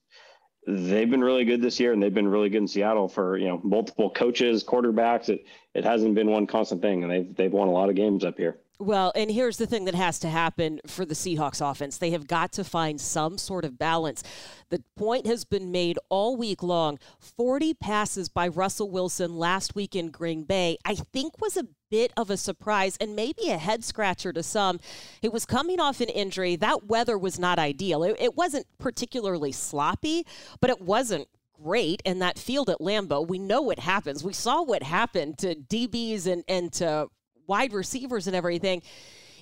they've 0.68 1.10
been 1.10 1.22
really 1.22 1.46
good 1.46 1.62
this 1.62 1.80
year 1.80 1.94
and 1.94 2.02
they've 2.02 2.12
been 2.12 2.28
really 2.28 2.50
good 2.50 2.58
in 2.58 2.68
Seattle 2.68 3.08
for, 3.08 3.38
you 3.38 3.48
know, 3.48 3.58
multiple 3.64 4.10
coaches, 4.10 4.62
quarterbacks. 4.62 5.30
It 5.30 5.46
it 5.78 5.84
hasn't 5.84 6.14
been 6.14 6.30
one 6.30 6.46
constant 6.46 6.82
thing 6.82 7.04
and 7.04 7.12
they've 7.12 7.36
they've 7.36 7.52
won 7.52 7.68
a 7.68 7.72
lot 7.72 7.88
of 7.88 7.94
games 7.94 8.24
up 8.24 8.36
here. 8.36 8.58
Well, 8.80 9.10
and 9.16 9.28
here's 9.28 9.56
the 9.56 9.66
thing 9.66 9.86
that 9.86 9.96
has 9.96 10.20
to 10.20 10.28
happen 10.28 10.80
for 10.86 11.04
the 11.04 11.14
Seahawks 11.14 11.68
offense. 11.68 11.98
They 11.98 12.10
have 12.10 12.28
got 12.28 12.52
to 12.52 12.62
find 12.62 13.00
some 13.00 13.36
sort 13.36 13.64
of 13.64 13.76
balance. 13.76 14.22
The 14.68 14.84
point 14.96 15.26
has 15.26 15.44
been 15.44 15.72
made 15.72 15.98
all 16.08 16.36
week 16.36 16.62
long. 16.62 17.00
40 17.18 17.74
passes 17.74 18.28
by 18.28 18.46
Russell 18.46 18.88
Wilson 18.88 19.36
last 19.36 19.74
week 19.74 19.96
in 19.96 20.10
Green 20.10 20.44
Bay, 20.44 20.78
I 20.84 20.94
think 20.94 21.40
was 21.40 21.56
a 21.56 21.66
bit 21.90 22.12
of 22.16 22.30
a 22.30 22.36
surprise 22.36 22.96
and 23.00 23.16
maybe 23.16 23.50
a 23.50 23.58
head 23.58 23.82
scratcher 23.82 24.32
to 24.32 24.44
some. 24.44 24.78
It 25.22 25.32
was 25.32 25.44
coming 25.44 25.80
off 25.80 26.00
an 26.00 26.08
injury. 26.10 26.54
That 26.54 26.86
weather 26.86 27.18
was 27.18 27.36
not 27.36 27.58
ideal. 27.58 28.04
It, 28.04 28.16
it 28.20 28.36
wasn't 28.36 28.66
particularly 28.78 29.50
sloppy, 29.50 30.24
but 30.60 30.70
it 30.70 30.80
wasn't 30.80 31.26
great 31.62 32.02
in 32.04 32.20
that 32.20 32.38
field 32.38 32.70
at 32.70 32.80
Lambeau. 32.80 33.26
We 33.26 33.38
know 33.38 33.62
what 33.62 33.78
happens. 33.78 34.24
We 34.24 34.32
saw 34.32 34.62
what 34.62 34.82
happened 34.82 35.38
to 35.38 35.54
DBs 35.54 36.26
and, 36.26 36.44
and 36.48 36.72
to 36.74 37.08
wide 37.46 37.72
receivers 37.72 38.26
and 38.26 38.36
everything. 38.36 38.82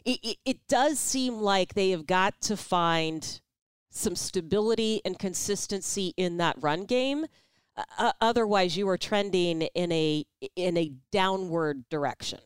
It, 0.04 0.18
it, 0.23 0.37
it 0.44 0.68
does 0.68 0.99
seem 0.99 1.40
like 1.40 1.75
they 1.75 1.90
have 1.90 2.06
got 2.06 2.40
to 2.42 2.56
find 2.56 3.40
some 3.90 4.14
stability 4.14 5.00
and 5.04 5.18
consistency 5.18 6.14
in 6.16 6.37
that 6.37 6.56
run 6.61 6.85
game. 6.85 7.26
Uh, 7.99 8.12
otherwise, 8.20 8.76
you 8.76 8.88
are 8.88 8.96
trending 8.96 9.62
in 9.62 9.92
a 9.92 10.25
in 10.54 10.76
a 10.78 10.92
downward 11.12 11.87
direction. 11.90 12.38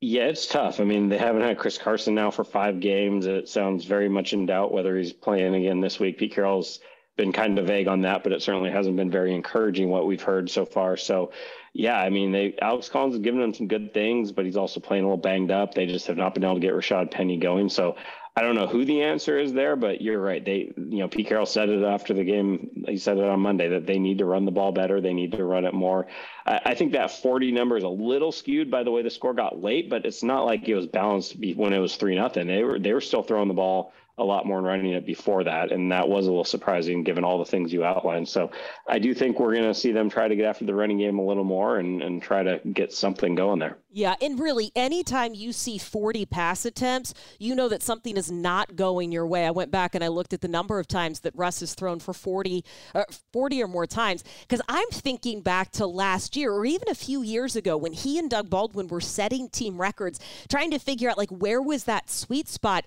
Yeah, 0.00 0.24
it's 0.24 0.46
tough. 0.46 0.80
I 0.80 0.84
mean, 0.84 1.08
they 1.08 1.16
haven't 1.16 1.42
had 1.42 1.58
Chris 1.58 1.78
Carson 1.78 2.14
now 2.14 2.30
for 2.30 2.44
five 2.44 2.80
games. 2.80 3.24
It 3.26 3.48
sounds 3.48 3.84
very 3.84 4.08
much 4.08 4.32
in 4.32 4.46
doubt 4.46 4.72
whether 4.72 4.98
he's 4.98 5.12
playing 5.12 5.54
again 5.54 5.80
this 5.80 6.00
week. 6.00 6.18
Pete 6.18 6.34
Carroll's 6.34 6.80
been 7.16 7.32
kind 7.32 7.58
of 7.58 7.66
vague 7.66 7.88
on 7.88 8.02
that, 8.02 8.22
but 8.22 8.32
it 8.32 8.42
certainly 8.42 8.70
hasn't 8.70 8.96
been 8.96 9.10
very 9.10 9.34
encouraging 9.34 9.90
what 9.90 10.06
we've 10.06 10.22
heard 10.22 10.50
so 10.50 10.64
far. 10.64 10.96
So, 10.96 11.32
yeah, 11.74 11.98
I 11.98 12.10
mean, 12.10 12.32
they 12.32 12.54
Alex 12.60 12.88
Collins 12.88 13.14
has 13.14 13.22
given 13.22 13.40
them 13.40 13.54
some 13.54 13.68
good 13.68 13.92
things, 13.92 14.32
but 14.32 14.44
he's 14.44 14.56
also 14.56 14.80
playing 14.80 15.04
a 15.04 15.06
little 15.06 15.18
banged 15.18 15.50
up. 15.50 15.74
They 15.74 15.86
just 15.86 16.06
have 16.06 16.16
not 16.16 16.34
been 16.34 16.44
able 16.44 16.54
to 16.54 16.60
get 16.60 16.74
Rashaad 16.74 17.10
Penny 17.10 17.38
going. 17.38 17.68
So 17.68 17.96
I 18.34 18.40
don't 18.40 18.54
know 18.54 18.66
who 18.66 18.86
the 18.86 19.02
answer 19.02 19.38
is 19.38 19.52
there, 19.52 19.76
but 19.76 20.00
you're 20.00 20.20
right. 20.20 20.42
They, 20.42 20.72
you 20.76 21.00
know, 21.00 21.08
Pete 21.08 21.26
Carroll 21.26 21.44
said 21.44 21.68
it 21.68 21.84
after 21.84 22.14
the 22.14 22.24
game. 22.24 22.84
He 22.88 22.96
said 22.96 23.18
it 23.18 23.24
on 23.24 23.40
Monday 23.40 23.68
that 23.68 23.86
they 23.86 23.98
need 23.98 24.18
to 24.18 24.24
run 24.24 24.46
the 24.46 24.50
ball 24.50 24.72
better. 24.72 25.02
They 25.02 25.12
need 25.12 25.32
to 25.32 25.44
run 25.44 25.66
it 25.66 25.74
more. 25.74 26.06
I, 26.46 26.60
I 26.64 26.74
think 26.74 26.92
that 26.92 27.10
40 27.10 27.52
number 27.52 27.76
is 27.76 27.84
a 27.84 27.88
little 27.88 28.32
skewed 28.32 28.70
by 28.70 28.84
the 28.84 28.90
way 28.90 29.02
the 29.02 29.10
score 29.10 29.34
got 29.34 29.62
late, 29.62 29.90
but 29.90 30.06
it's 30.06 30.22
not 30.22 30.46
like 30.46 30.66
it 30.66 30.74
was 30.74 30.86
balanced 30.86 31.36
when 31.38 31.74
it 31.74 31.78
was 31.78 31.96
three 31.96 32.14
nothing. 32.14 32.46
They 32.46 32.64
were 32.64 32.78
they 32.78 32.94
were 32.94 33.02
still 33.02 33.22
throwing 33.22 33.48
the 33.48 33.54
ball 33.54 33.92
a 34.18 34.24
lot 34.24 34.44
more 34.44 34.58
in 34.58 34.64
running 34.64 34.92
it 34.92 35.06
before 35.06 35.42
that. 35.44 35.72
And 35.72 35.90
that 35.90 36.06
was 36.06 36.26
a 36.26 36.30
little 36.30 36.44
surprising 36.44 37.02
given 37.02 37.24
all 37.24 37.38
the 37.38 37.46
things 37.46 37.72
you 37.72 37.82
outlined. 37.82 38.28
So 38.28 38.50
I 38.86 38.98
do 38.98 39.14
think 39.14 39.40
we're 39.40 39.54
going 39.54 39.64
to 39.64 39.74
see 39.74 39.90
them 39.90 40.10
try 40.10 40.28
to 40.28 40.36
get 40.36 40.44
after 40.44 40.66
the 40.66 40.74
running 40.74 40.98
game 40.98 41.18
a 41.18 41.24
little 41.24 41.44
more 41.44 41.78
and, 41.78 42.02
and 42.02 42.22
try 42.22 42.42
to 42.42 42.60
get 42.72 42.92
something 42.92 43.34
going 43.34 43.58
there. 43.58 43.78
Yeah. 43.90 44.14
And 44.20 44.38
really, 44.38 44.70
anytime 44.76 45.32
you 45.34 45.52
see 45.52 45.78
40 45.78 46.26
pass 46.26 46.66
attempts, 46.66 47.14
you 47.38 47.54
know 47.54 47.68
that 47.70 47.82
something 47.82 48.18
is 48.18 48.30
not 48.30 48.76
going 48.76 49.12
your 49.12 49.26
way. 49.26 49.46
I 49.46 49.50
went 49.50 49.70
back 49.70 49.94
and 49.94 50.04
I 50.04 50.08
looked 50.08 50.34
at 50.34 50.42
the 50.42 50.48
number 50.48 50.78
of 50.78 50.86
times 50.86 51.20
that 51.20 51.34
Russ 51.34 51.60
has 51.60 51.74
thrown 51.74 51.98
for 51.98 52.12
40, 52.12 52.64
uh, 52.94 53.04
40 53.32 53.62
or 53.62 53.68
more 53.68 53.86
times. 53.86 54.24
Because 54.42 54.60
I'm 54.68 54.88
thinking 54.88 55.40
back 55.40 55.72
to 55.72 55.86
last 55.86 56.36
year 56.36 56.52
or 56.52 56.66
even 56.66 56.88
a 56.90 56.94
few 56.94 57.22
years 57.22 57.56
ago 57.56 57.78
when 57.78 57.94
he 57.94 58.18
and 58.18 58.28
Doug 58.28 58.50
Baldwin 58.50 58.88
were 58.88 59.00
setting 59.00 59.48
team 59.48 59.80
records, 59.80 60.20
trying 60.50 60.70
to 60.70 60.78
figure 60.78 61.08
out 61.08 61.16
like 61.16 61.30
where 61.30 61.62
was 61.62 61.84
that 61.84 62.10
sweet 62.10 62.48
spot 62.48 62.84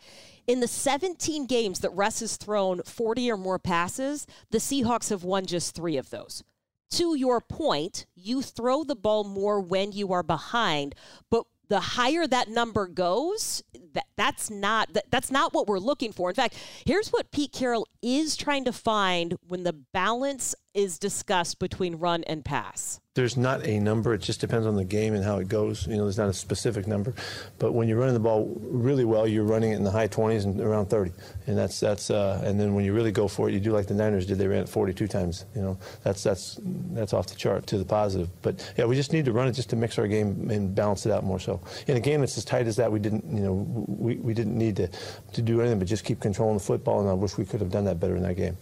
in 0.48 0.60
the 0.60 0.68
17 0.68 1.46
games 1.46 1.80
that 1.80 1.90
Russ 1.92 2.20
has 2.20 2.38
thrown 2.38 2.82
40 2.84 3.32
or 3.32 3.38
more 3.38 3.60
passes, 3.60 4.28
the 4.52 4.60
Seahawks 4.60 5.10
have 5.10 5.24
won 5.24 5.46
just 5.46 5.76
three 5.76 5.98
of 5.98 6.10
those. 6.10 6.44
To 6.92 7.16
your 7.16 7.42
point, 7.42 8.06
you 8.16 8.42
throw 8.42 8.84
the 8.84 8.96
ball 8.96 9.24
more 9.24 9.60
when 9.60 9.92
you 9.92 10.14
are 10.14 10.24
behind, 10.24 10.96
but 11.30 11.46
the 11.68 11.80
higher 11.80 12.28
that 12.28 12.48
number 12.48 12.88
goes, 12.88 13.64
that, 13.96 14.06
that's 14.16 14.50
not 14.50 14.94
that, 14.94 15.10
that's 15.10 15.32
not 15.32 15.54
what 15.54 15.68
we're 15.68 15.80
looking 15.80 16.12
for. 16.12 16.30
In 16.30 16.36
fact, 16.36 16.56
here's 16.86 17.10
what 17.10 17.32
Pete 17.32 17.52
Carroll 17.52 17.88
is 18.02 18.38
trying 18.38 18.66
to 18.66 18.72
find 18.72 19.36
when 19.48 19.64
the 19.64 19.74
balance 19.74 20.56
is 20.74 21.00
discussed 21.00 21.60
between 21.60 21.96
run 21.96 22.24
and 22.26 22.46
pass 22.46 23.00
there's 23.16 23.38
not 23.38 23.66
a 23.66 23.80
number. 23.80 24.14
It 24.14 24.22
just 24.22 24.42
depends 24.42 24.68
on 24.68 24.76
the 24.76 24.84
game 24.84 25.14
and 25.14 25.24
how 25.24 25.38
it 25.38 25.48
goes. 25.48 25.88
You 25.88 25.96
know, 25.96 26.04
there's 26.04 26.18
not 26.18 26.28
a 26.28 26.34
specific 26.34 26.86
number. 26.86 27.14
But 27.60 27.72
when 27.72 27.88
you're 27.88 27.98
running 27.98 28.14
the 28.14 28.20
ball 28.20 28.54
really 28.60 29.06
well, 29.06 29.26
you're 29.26 29.46
running 29.46 29.72
it 29.72 29.78
in 29.78 29.86
the 29.86 29.92
high 29.92 30.10
20s 30.10 30.44
and 30.44 30.60
around 30.60 30.88
30. 30.88 31.14
And 31.48 31.58
that's 31.58 31.80
that's. 31.80 32.12
Uh, 32.12 32.42
and 32.44 32.60
then 32.60 32.76
when 32.76 32.84
you 32.84 32.94
really 32.94 33.14
go 33.14 33.30
for 33.30 33.48
it, 33.48 33.54
you 33.54 33.62
do 33.62 33.72
like 33.72 33.88
the 33.88 33.94
Niners 33.94 34.26
did. 34.26 34.38
They 34.38 34.48
ran 34.48 34.64
it 34.64 34.70
42 34.70 35.08
times. 35.08 35.46
You 35.56 35.62
know, 35.62 35.78
that's 36.04 36.24
that's 36.24 36.60
that's 36.62 37.14
off 37.14 37.28
the 37.28 37.36
chart 37.36 37.66
to 37.68 37.78
the 37.78 37.86
positive. 37.86 38.30
But 38.42 38.70
yeah, 38.78 38.84
we 38.84 38.96
just 38.96 39.14
need 39.14 39.24
to 39.26 39.32
run 39.32 39.48
it 39.48 39.54
just 39.54 39.70
to 39.70 39.78
mix 39.78 39.98
our 39.98 40.08
game 40.08 40.50
and 40.52 40.76
balance 40.76 41.06
it 41.06 41.14
out 41.14 41.24
more. 41.24 41.40
So 41.40 41.62
in 41.88 41.96
a 41.96 42.02
game 42.02 42.20
that's 42.20 42.38
as 42.38 42.44
tight 42.44 42.68
as 42.68 42.76
that, 42.76 42.92
we 42.92 43.00
didn't. 43.00 43.24
You 43.34 43.44
know, 43.44 43.85
we, 43.88 44.16
we 44.16 44.34
didn't 44.34 44.58
need 44.58 44.76
to 44.78 44.90
to 45.34 45.42
do 45.42 45.62
anything 45.62 45.80
but 45.80 45.88
just 45.88 46.06
keep 46.06 46.20
controlling 46.20 46.58
the 46.58 46.64
football. 46.64 47.00
And 47.02 47.10
I 47.10 47.14
wish 47.14 47.38
we 47.38 47.46
could 47.46 47.62
have 47.62 47.72
done 47.72 47.86
that 47.86 48.00
better 48.00 48.16
in 48.16 48.24
that 48.24 48.36
game. 48.36 48.58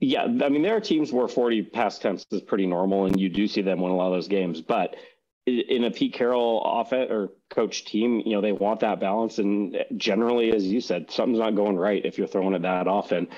Yeah, 0.00 0.22
I 0.22 0.48
mean, 0.48 0.62
there 0.62 0.76
are 0.76 0.80
teams 0.80 1.12
where 1.12 1.26
40 1.26 1.62
pass 1.62 1.98
attempts 1.98 2.24
is 2.30 2.40
pretty 2.40 2.66
normal, 2.66 3.06
and 3.06 3.18
you 3.18 3.28
do 3.28 3.48
see 3.48 3.62
them 3.62 3.80
win 3.80 3.90
a 3.90 3.96
lot 3.96 4.06
of 4.06 4.12
those 4.12 4.28
games. 4.28 4.60
But 4.60 4.94
in 5.46 5.84
a 5.84 5.90
Pete 5.90 6.14
Carroll 6.14 6.62
offense 6.62 7.10
or 7.10 7.30
coach 7.50 7.84
team, 7.84 8.22
you 8.24 8.32
know, 8.32 8.40
they 8.40 8.52
want 8.52 8.80
that 8.80 9.00
balance. 9.00 9.38
And 9.38 9.76
generally, 9.96 10.52
as 10.52 10.64
you 10.64 10.80
said, 10.80 11.10
something's 11.10 11.40
not 11.40 11.56
going 11.56 11.76
right 11.76 12.04
if 12.04 12.16
you're 12.16 12.28
throwing 12.28 12.54
it 12.54 12.62
that 12.62 12.86
often. 12.86 13.28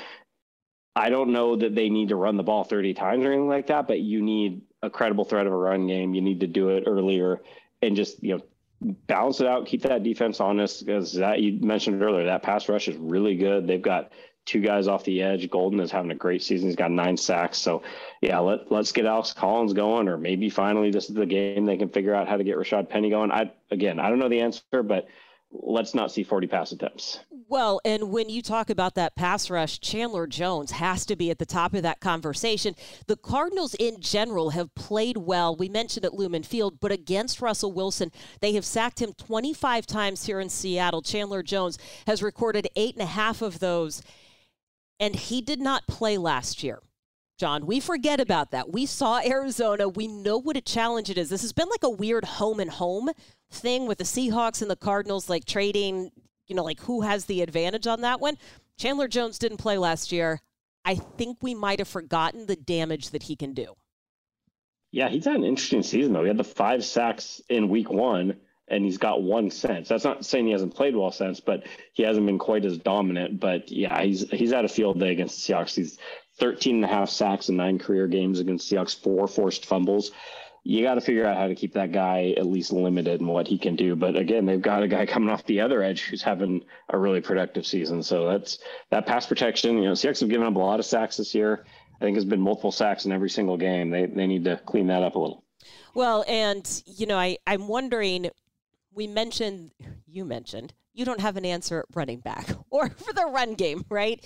I 0.95 1.09
don't 1.09 1.33
know 1.33 1.57
that 1.57 1.75
they 1.75 1.89
need 1.89 2.09
to 2.09 2.17
run 2.17 2.37
the 2.37 2.43
ball 2.43 2.65
30 2.65 2.95
times 2.95 3.25
or 3.25 3.29
anything 3.29 3.49
like 3.49 3.69
that, 3.69 3.87
but 3.87 4.01
you 4.01 4.21
need 4.21 4.63
a 4.83 4.91
credible 4.91 5.25
threat 5.25 5.47
of 5.47 5.53
a 5.53 5.57
run 5.57 5.87
game. 5.87 6.15
You 6.15 6.21
need 6.21 6.41
to 6.41 6.47
do 6.47 6.71
it 6.71 6.85
earlier 6.87 7.41
and 7.81 7.97
just, 7.97 8.23
you 8.23 8.37
know, 8.37 8.43
balance 8.81 9.41
it 9.41 9.47
out, 9.47 9.67
keep 9.67 9.83
that 9.83 10.03
defense 10.03 10.41
honest. 10.41 10.85
Because 10.85 11.13
that 11.15 11.41
you 11.41 11.61
mentioned 11.61 12.03
earlier, 12.03 12.25
that 12.25 12.43
pass 12.43 12.69
rush 12.69 12.89
is 12.89 12.97
really 12.97 13.37
good. 13.37 13.67
They've 13.67 13.81
got 13.81 14.13
two 14.47 14.61
guys 14.61 14.89
off 14.89 15.05
the 15.05 15.23
edge. 15.23 15.49
Golden 15.51 15.81
is 15.81 15.91
having 15.91 16.11
a 16.11 16.17
great 16.17 16.43
season. 16.43 16.69
He's 16.69 16.77
got 16.77 16.91
nine 16.91 17.17
sacks. 17.17 17.59
So, 17.59 17.83
yeah, 18.21 18.39
let 18.39 18.71
let's 18.73 18.93
get 18.93 19.07
Alex 19.07 19.33
Collins 19.33 19.73
going, 19.73 20.09
or 20.09 20.17
maybe 20.17 20.51
finally 20.51 20.91
this 20.91 21.09
is 21.09 21.15
the 21.15 21.27
game 21.27 21.67
they 21.67 21.77
can 21.77 21.89
figure 21.89 22.15
out 22.15 22.29
how 22.29 22.37
to 22.37 22.45
get 22.45 22.57
Rashaad 22.57 22.89
Penny 22.89 23.11
going. 23.11 23.31
I 23.31 23.53
again, 23.71 23.99
I 24.01 24.09
don't 24.09 24.19
know 24.19 24.29
the 24.29 24.41
answer, 24.41 24.83
but 24.83 25.07
let's 25.53 25.95
not 25.95 26.13
see 26.13 26.23
40 26.23 26.47
pass 26.47 26.73
attempts. 26.73 27.21
Well, 27.49 27.81
and 27.85 28.11
when 28.11 28.29
you 28.29 28.43
talk 28.43 28.71
about 28.71 28.95
that 28.95 29.17
pass 29.17 29.51
rush, 29.51 29.81
Chandler 29.81 30.27
Jones 30.27 30.71
has 30.73 31.05
to 31.07 31.17
be 31.17 31.31
at 31.31 31.39
the 31.39 31.47
top 31.47 31.75
of 31.75 31.83
that 31.83 32.01
conversation. 32.01 32.75
The 33.07 33.17
Cardinals 33.17 33.75
in 33.75 34.01
general 34.01 34.51
have 34.51 34.75
played 34.75 35.17
well. 35.17 35.57
We 35.57 35.69
mentioned 35.69 36.05
at 36.05 36.15
Lumen 36.15 36.43
Field, 36.43 36.79
but 36.81 36.93
against 36.93 37.43
Russell 37.43 37.73
Wilson, 37.73 38.13
they 38.41 38.53
have 38.55 38.65
sacked 38.65 39.01
him 39.01 39.13
25 39.15 39.87
times 39.87 40.27
here 40.27 40.41
in 40.41 40.49
Seattle. 40.49 41.03
Chandler 41.03 41.43
Jones 41.43 41.79
has 42.07 42.23
recorded 42.23 42.69
eight 42.77 42.95
and 42.95 43.03
a 43.03 43.07
half 43.07 43.43
of 43.43 43.59
those 43.59 44.03
and 45.01 45.17
he 45.17 45.41
did 45.41 45.61
not 45.61 45.89
play 45.89 46.19
last 46.19 46.63
year. 46.63 46.81
John, 47.41 47.65
we 47.65 47.81
forget 47.81 48.21
about 48.21 48.51
that. 48.51 48.71
We 48.71 48.85
saw 48.85 49.19
Arizona. 49.19 49.89
We 49.89 50.09
know 50.09 50.37
what 50.37 50.59
a 50.59 50.61
challenge 50.61 51.09
it 51.09 51.17
is. 51.17 51.31
This 51.31 51.41
has 51.41 51.55
been 51.55 51.71
like 51.71 51.85
a 51.85 51.89
weird 51.89 52.23
home 52.23 52.61
and 52.61 52.71
home 52.71 53.09
thing 53.51 53.87
with 53.87 53.97
the 53.97 54.05
Seahawks 54.05 54.61
and 54.61 54.71
the 54.71 54.77
Cardinals, 54.77 55.31
like 55.31 55.47
trading, 55.47 56.11
you 56.49 56.55
know, 56.55 56.63
like 56.63 56.81
who 56.81 57.01
has 57.01 57.25
the 57.25 57.41
advantage 57.41 57.87
on 57.87 58.03
that 58.03 58.21
one. 58.21 58.37
Chandler 58.77 59.09
Jones 59.09 59.39
didn't 59.39 59.57
play 59.57 59.79
last 59.79 60.13
year. 60.13 60.43
I 60.85 60.97
think 60.97 61.39
we 61.41 61.55
might 61.55 61.79
have 61.79 61.89
forgotten 61.89 62.45
the 62.45 62.57
damage 62.57 63.09
that 63.09 63.23
he 63.23 63.37
can 63.37 63.55
do. 63.55 63.73
Yeah, 64.93 65.09
he's 65.09 65.25
had 65.25 65.37
an 65.37 65.45
interesting 65.45 65.83
season, 65.83 66.13
though. 66.13 66.25
He 66.25 66.29
had 66.29 66.37
the 66.37 66.45
five 66.45 66.85
sacks 66.85 67.41
in 67.49 67.71
week 67.71 67.89
one 67.89 68.37
and 68.71 68.85
he's 68.85 68.99
got 68.99 69.23
one 69.23 69.51
sense. 69.51 69.89
That's 69.89 70.05
not 70.05 70.25
saying 70.25 70.47
he 70.47 70.53
hasn't 70.53 70.75
played 70.75 70.95
well 70.95 71.11
since, 71.11 71.41
but 71.41 71.65
he 71.93 72.05
hasn't 72.05 72.25
been 72.25 72.39
quite 72.39 72.65
as 72.65 72.79
dominant. 72.79 73.41
But 73.41 73.71
yeah, 73.71 74.01
he's 74.03 74.31
he's 74.31 74.53
had 74.53 74.65
a 74.65 74.69
field 74.69 75.01
day 75.01 75.11
against 75.11 75.47
the 75.47 75.53
Seahawks. 75.53 75.75
He's 75.75 75.99
13 76.41 76.77
and 76.77 76.85
a 76.85 76.89
half 76.89 77.11
sacks 77.11 77.49
in 77.49 77.57
nine 77.57 77.79
career 77.79 78.07
games 78.07 78.41
against 78.41 78.71
Seahawks, 78.71 79.01
four 79.01 79.29
forced 79.29 79.67
fumbles. 79.67 80.11
You 80.63 80.83
got 80.83 80.95
to 80.95 81.01
figure 81.01 81.25
out 81.25 81.39
how 81.39 81.47
to 81.47 81.55
keep 81.55 81.73
that 81.75 81.93
guy 81.93 82.35
at 82.37 82.45
least 82.45 82.73
limited 82.73 83.21
in 83.21 83.27
what 83.27 83.49
he 83.49 83.57
can 83.57 83.77
do. 83.77 83.97
But 83.97 84.17
again, 84.17 84.45
they've 84.45 84.61
got 84.61 84.83
a 84.83 84.89
guy 84.89 85.07
coming 85.07 85.31
off 85.31 85.47
the 85.47 85.61
other 85.61 85.83
edge 85.83 86.03
who's 86.03 86.23
having 86.23 86.65
a 86.91 86.99
really 86.99 87.21
productive 87.21 87.67
season. 87.67 88.03
So 88.03 88.29
that's 88.29 88.59
that 88.91 89.07
pass 89.07 89.27
protection. 89.27 89.77
You 89.77 89.85
know, 89.85 89.93
Seahawks 89.93 90.21
have 90.21 90.29
given 90.29 90.47
up 90.47 90.57
a 90.57 90.59
lot 90.59 90.81
of 90.81 90.87
sacks 90.87 91.17
this 91.17 91.35
year. 91.35 91.65
I 92.01 92.05
think 92.05 92.17
it's 92.17 92.25
been 92.25 92.41
multiple 92.41 92.73
sacks 92.73 93.05
in 93.05 93.13
every 93.13 93.31
single 93.31 93.57
game. 93.57 93.91
They 93.91 94.07
they 94.07 94.27
need 94.27 94.45
to 94.45 94.61
clean 94.67 94.87
that 94.89 95.03
up 95.03 95.15
a 95.15 95.19
little. 95.19 95.45
Well, 95.95 96.25
and 96.27 96.83
you 96.87 97.07
know, 97.07 97.19
I 97.19 97.39
I'm 97.47 97.69
wondering 97.69 98.31
we 98.93 99.07
mentioned, 99.07 99.71
you 100.07 100.25
mentioned, 100.25 100.75
you 100.93 101.05
don't 101.05 101.21
have 101.21 101.37
an 101.37 101.45
answer 101.45 101.81
at 101.81 101.87
running 101.95 102.21
back 102.21 102.47
or 102.71 102.91
for 102.91 103.13
the 103.13 103.27
run 103.27 103.55
game, 103.55 103.85
right? 103.89 104.25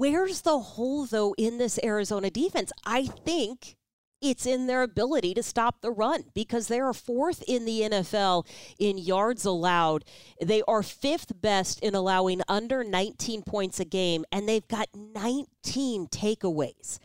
Where's 0.00 0.40
the 0.40 0.58
hole, 0.58 1.04
though, 1.04 1.34
in 1.36 1.58
this 1.58 1.78
Arizona 1.84 2.30
defense? 2.30 2.72
I 2.86 3.04
think 3.04 3.76
it's 4.22 4.46
in 4.46 4.66
their 4.66 4.80
ability 4.82 5.34
to 5.34 5.42
stop 5.42 5.82
the 5.82 5.90
run 5.90 6.24
because 6.32 6.68
they 6.68 6.80
are 6.80 6.94
fourth 6.94 7.44
in 7.46 7.66
the 7.66 7.82
NFL 7.82 8.46
in 8.78 8.96
yards 8.96 9.44
allowed. 9.44 10.06
They 10.40 10.62
are 10.66 10.82
fifth 10.82 11.38
best 11.42 11.80
in 11.80 11.94
allowing 11.94 12.40
under 12.48 12.82
19 12.82 13.42
points 13.42 13.78
a 13.78 13.84
game, 13.84 14.24
and 14.32 14.48
they've 14.48 14.66
got 14.66 14.88
19 14.94 16.06
takeaways. 16.06 16.98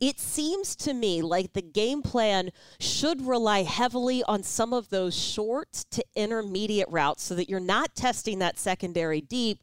It 0.00 0.18
seems 0.18 0.74
to 0.76 0.94
me 0.94 1.20
like 1.20 1.52
the 1.52 1.60
game 1.60 2.00
plan 2.00 2.48
should 2.80 3.26
rely 3.26 3.64
heavily 3.64 4.22
on 4.22 4.42
some 4.42 4.72
of 4.72 4.88
those 4.88 5.14
short 5.14 5.84
to 5.90 6.02
intermediate 6.16 6.88
routes 6.88 7.24
so 7.24 7.34
that 7.34 7.50
you're 7.50 7.60
not 7.60 7.94
testing 7.94 8.38
that 8.38 8.58
secondary 8.58 9.20
deep 9.20 9.58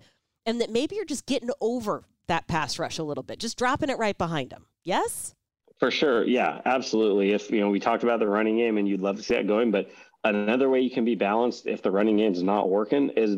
and 0.45 0.61
that 0.61 0.69
maybe 0.69 0.95
you're 0.95 1.03
just 1.03 1.25
getting 1.25 1.49
over 1.59 2.03
that 2.27 2.47
pass 2.47 2.79
rush 2.79 2.97
a 2.97 3.03
little 3.03 3.23
bit, 3.23 3.39
just 3.39 3.57
dropping 3.57 3.89
it 3.89 3.97
right 3.97 4.17
behind 4.17 4.49
them. 4.49 4.65
Yes? 4.83 5.33
For 5.79 5.91
sure. 5.91 6.25
Yeah, 6.25 6.61
absolutely. 6.65 7.31
If, 7.31 7.51
you 7.51 7.59
know, 7.59 7.69
we 7.69 7.79
talked 7.79 8.03
about 8.03 8.19
the 8.19 8.27
running 8.27 8.57
game 8.57 8.77
and 8.77 8.87
you'd 8.87 9.01
love 9.01 9.17
to 9.17 9.23
see 9.23 9.35
that 9.35 9.47
going, 9.47 9.71
but 9.71 9.89
another 10.23 10.69
way 10.69 10.79
you 10.79 10.89
can 10.89 11.05
be 11.05 11.15
balanced 11.15 11.67
if 11.67 11.81
the 11.81 11.91
running 11.91 12.17
game 12.17 12.31
is 12.33 12.43
not 12.43 12.69
working 12.69 13.09
is 13.09 13.37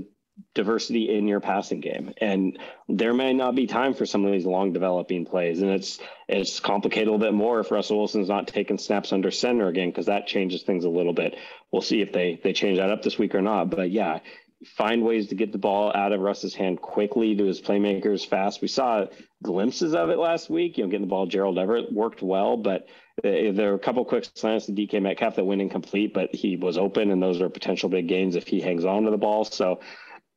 diversity 0.54 1.18
in 1.18 1.28
your 1.28 1.40
passing 1.40 1.80
game. 1.80 2.14
And 2.22 2.60
there 2.88 3.14
may 3.14 3.34
not 3.34 3.56
be 3.56 3.66
time 3.66 3.96
for 3.96 4.06
some 4.06 4.24
of 4.24 4.32
these 4.32 4.46
long 4.46 4.72
developing 4.72 5.26
plays. 5.26 5.62
And 5.62 5.72
it's 5.72 6.00
it's 6.28 6.60
complicated 6.60 7.08
a 7.08 7.12
little 7.12 7.26
bit 7.26 7.34
more 7.34 7.60
if 7.60 7.72
Russell 7.72 7.98
Wilson's 7.98 8.30
not 8.30 8.48
taking 8.48 8.78
snaps 8.78 9.12
under 9.12 9.32
center 9.32 9.68
again, 9.68 9.90
because 9.90 10.06
that 10.06 10.28
changes 10.28 10.62
things 10.62 10.86
a 10.86 10.90
little 10.90 11.14
bit. 11.14 11.36
We'll 11.72 11.82
see 11.82 12.02
if 12.02 12.14
they 12.14 12.40
they 12.44 12.54
change 12.54 12.78
that 12.78 12.92
up 12.92 13.02
this 13.02 13.18
week 13.18 13.34
or 13.34 13.42
not. 13.42 13.72
But 13.72 13.90
yeah, 13.90 14.20
find 14.66 15.04
ways 15.04 15.28
to 15.28 15.36
get 15.36 15.52
the 15.52 15.58
ball 15.58 15.92
out 15.96 16.12
of 16.12 16.20
Russ's 16.20 16.56
hand 16.56 16.82
quickly 16.82 17.36
to 17.36 17.46
his 17.46 17.62
playmakers 17.62 18.26
fast. 18.26 18.62
We 18.62 18.68
saw 18.68 19.06
glimpses 19.44 19.94
of 19.94 20.10
it 20.10 20.18
last 20.18 20.50
week. 20.50 20.78
You 20.78 20.84
know, 20.84 20.90
getting 20.90 21.06
the 21.06 21.10
ball 21.10 21.28
Gerald 21.28 21.60
Everett 21.60 21.92
worked 21.94 22.22
well, 22.22 22.58
but 22.58 22.88
there 23.24 23.54
were 23.54 23.76
a 23.76 23.80
couple 23.80 24.04
quick 24.06 24.26
slants 24.36 24.66
to 24.66 24.72
DK 24.72 25.02
Metcalf 25.02 25.36
that 25.36 25.46
went 25.46 25.62
incomplete, 25.62 26.14
but 26.14 26.34
he 26.34 26.56
was 26.56 26.78
open, 26.78 27.12
and 27.12 27.22
those 27.22 27.42
are 27.42 27.50
potential 27.50 27.90
big 27.90 28.08
gains 28.08 28.36
if 28.36 28.48
he 28.48 28.60
hangs 28.62 28.86
on 28.86 29.04
to 29.04 29.12
the 29.12 29.18
ball. 29.18 29.46
So, 29.46 29.80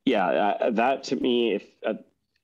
yeah, 0.05 0.27
uh, 0.27 0.71
that 0.73 1.05
to 1.05 1.17
me, 1.17 1.55
if 1.55 1.65
uh, 1.87 1.95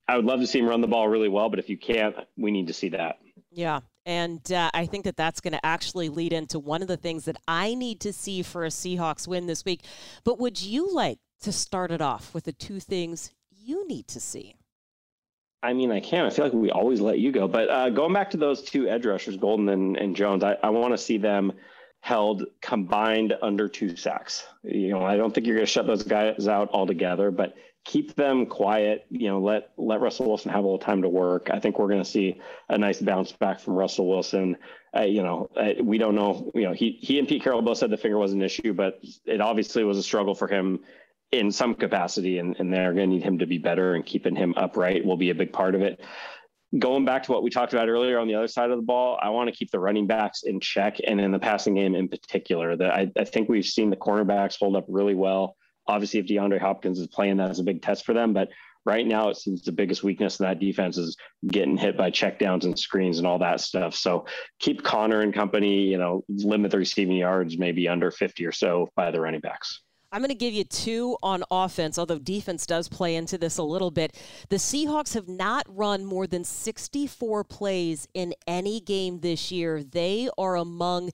I 0.08 0.16
would 0.16 0.24
love 0.24 0.40
to 0.40 0.46
see 0.46 0.60
him 0.60 0.66
run 0.66 0.80
the 0.80 0.86
ball 0.86 1.08
really 1.08 1.28
well, 1.28 1.48
but 1.50 1.58
if 1.58 1.68
you 1.68 1.76
can't, 1.76 2.16
we 2.36 2.50
need 2.50 2.68
to 2.68 2.74
see 2.74 2.90
that. 2.90 3.18
Yeah. 3.50 3.80
And 4.04 4.52
uh, 4.52 4.70
I 4.72 4.86
think 4.86 5.04
that 5.04 5.16
that's 5.16 5.40
going 5.40 5.54
to 5.54 5.66
actually 5.66 6.08
lead 6.10 6.32
into 6.32 6.60
one 6.60 6.80
of 6.80 6.86
the 6.86 6.96
things 6.96 7.24
that 7.24 7.38
I 7.48 7.74
need 7.74 8.00
to 8.02 8.12
see 8.12 8.42
for 8.42 8.64
a 8.64 8.68
Seahawks 8.68 9.26
win 9.26 9.46
this 9.46 9.64
week. 9.64 9.82
But 10.22 10.38
would 10.38 10.62
you 10.62 10.94
like 10.94 11.18
to 11.46 11.52
start 11.52 11.92
it 11.92 12.02
off 12.02 12.35
with 12.35 12.42
the 12.42 12.50
two 12.50 12.80
things 12.80 13.30
you 13.52 13.87
need 13.87 14.09
to 14.09 14.18
see? 14.18 14.56
I 15.62 15.72
mean, 15.74 15.92
I 15.92 16.00
can. 16.00 16.26
I 16.26 16.30
feel 16.30 16.44
like 16.44 16.52
we 16.52 16.72
always 16.72 17.00
let 17.00 17.20
you 17.20 17.30
go. 17.30 17.46
But 17.46 17.70
uh, 17.70 17.90
going 17.90 18.12
back 18.12 18.30
to 18.30 18.37
those 18.37 18.62
two 18.62 18.88
edge 18.88 19.06
rushers, 19.06 19.37
Golden 19.37 19.68
and, 19.68 19.96
and 19.96 20.16
Jones, 20.16 20.42
I, 20.42 20.56
I 20.64 20.70
want 20.70 20.92
to 20.92 20.98
see 20.98 21.18
them 21.18 21.52
held 22.00 22.46
combined 22.61 23.35
under 23.42 23.68
two 23.68 23.94
sacks. 23.94 24.44
You 24.64 24.88
know, 24.90 25.04
I 25.04 25.16
don't 25.16 25.32
think 25.32 25.46
you're 25.46 25.54
going 25.54 25.66
to 25.66 25.70
shut 25.70 25.87
those 25.87 26.02
guys 26.02 26.48
out 26.48 26.68
altogether, 26.72 27.30
but 27.30 27.54
keep 27.85 28.16
them 28.16 28.46
quiet. 28.46 29.06
You 29.09 29.28
know, 29.28 29.40
let 29.40 29.70
let 29.76 30.00
Russell 30.00 30.26
Wilson 30.26 30.50
have 30.50 30.64
a 30.64 30.66
little 30.66 30.80
time 30.80 31.02
to 31.02 31.09
work. 31.09 31.48
I 31.52 31.61
think 31.61 31.78
we're 31.78 31.88
going 31.88 32.02
to 32.02 32.11
see 32.11 32.40
a 32.68 32.76
nice 32.76 33.00
bounce 33.00 33.30
back 33.30 33.61
from 33.61 33.74
Russell 33.74 34.09
Wilson. 34.09 34.56
Uh, 34.96 35.02
you 35.02 35.22
know, 35.22 35.48
uh, 35.56 35.74
we 35.80 35.96
don't 35.96 36.16
know. 36.16 36.50
You 36.56 36.62
know, 36.62 36.72
he 36.72 36.98
he 37.00 37.20
and 37.20 37.28
Pete 37.28 37.44
Carroll 37.44 37.62
both 37.62 37.78
said 37.78 37.90
the 37.90 37.96
finger 37.96 38.18
was 38.18 38.32
an 38.32 38.42
issue, 38.42 38.72
but 38.72 38.98
it 39.24 39.40
obviously 39.40 39.85
was 39.85 39.96
a 39.96 40.02
struggle 40.02 40.35
for 40.35 40.48
him 40.48 40.80
in 41.32 41.50
some 41.50 41.74
capacity, 41.74 42.38
and, 42.38 42.56
and 42.58 42.72
they're 42.72 42.94
going 42.94 43.08
to 43.08 43.14
need 43.14 43.22
him 43.22 43.38
to 43.38 43.46
be 43.46 43.58
better, 43.58 43.94
and 43.94 44.06
keeping 44.06 44.36
him 44.36 44.54
upright 44.56 45.04
will 45.04 45.16
be 45.16 45.30
a 45.30 45.34
big 45.34 45.52
part 45.52 45.74
of 45.74 45.82
it. 45.82 46.00
Going 46.78 47.04
back 47.04 47.22
to 47.24 47.32
what 47.32 47.42
we 47.42 47.50
talked 47.50 47.72
about 47.72 47.88
earlier 47.88 48.18
on 48.18 48.28
the 48.28 48.34
other 48.34 48.48
side 48.48 48.70
of 48.70 48.76
the 48.76 48.82
ball, 48.82 49.18
I 49.22 49.30
want 49.30 49.48
to 49.48 49.54
keep 49.54 49.70
the 49.70 49.78
running 49.78 50.06
backs 50.06 50.42
in 50.44 50.60
check, 50.60 50.98
and 51.06 51.20
in 51.20 51.32
the 51.32 51.38
passing 51.38 51.74
game 51.74 51.94
in 51.94 52.08
particular. 52.08 52.76
That 52.76 52.94
I, 52.94 53.10
I 53.16 53.24
think 53.24 53.48
we've 53.48 53.64
seen 53.64 53.90
the 53.90 53.96
cornerbacks 53.96 54.58
hold 54.58 54.76
up 54.76 54.84
really 54.88 55.14
well. 55.14 55.56
Obviously, 55.88 56.20
if 56.20 56.26
DeAndre 56.26 56.60
Hopkins 56.60 56.98
is 56.98 57.06
playing, 57.06 57.36
that's 57.36 57.60
a 57.60 57.64
big 57.64 57.82
test 57.82 58.04
for 58.04 58.12
them. 58.12 58.32
But 58.32 58.48
right 58.84 59.06
now, 59.06 59.28
it 59.28 59.36
seems 59.36 59.62
the 59.62 59.72
biggest 59.72 60.02
weakness 60.02 60.40
in 60.40 60.46
that 60.46 60.58
defense 60.58 60.96
is 60.96 61.16
getting 61.46 61.76
hit 61.76 61.96
by 61.96 62.10
checkdowns 62.10 62.64
and 62.64 62.78
screens 62.78 63.18
and 63.18 63.26
all 63.26 63.38
that 63.38 63.60
stuff. 63.60 63.94
So 63.94 64.26
keep 64.58 64.82
Conner 64.82 65.20
and 65.20 65.34
company, 65.34 65.82
you 65.82 65.98
know, 65.98 66.24
limit 66.28 66.70
the 66.70 66.78
receiving 66.78 67.16
yards 67.16 67.58
maybe 67.58 67.88
under 67.88 68.10
50 68.10 68.44
or 68.46 68.52
so 68.52 68.88
by 68.96 69.10
the 69.10 69.20
running 69.20 69.40
backs. 69.40 69.82
I'm 70.12 70.20
going 70.20 70.28
to 70.28 70.34
give 70.34 70.54
you 70.54 70.64
two 70.64 71.16
on 71.22 71.44
offense, 71.50 71.98
although 71.98 72.18
defense 72.18 72.66
does 72.66 72.88
play 72.88 73.16
into 73.16 73.36
this 73.38 73.58
a 73.58 73.62
little 73.62 73.90
bit. 73.90 74.16
The 74.48 74.56
Seahawks 74.56 75.14
have 75.14 75.28
not 75.28 75.64
run 75.68 76.04
more 76.04 76.26
than 76.26 76.44
64 76.44 77.44
plays 77.44 78.06
in 78.14 78.34
any 78.46 78.80
game 78.80 79.20
this 79.20 79.50
year. 79.50 79.82
They 79.82 80.28
are 80.38 80.56
among 80.56 81.10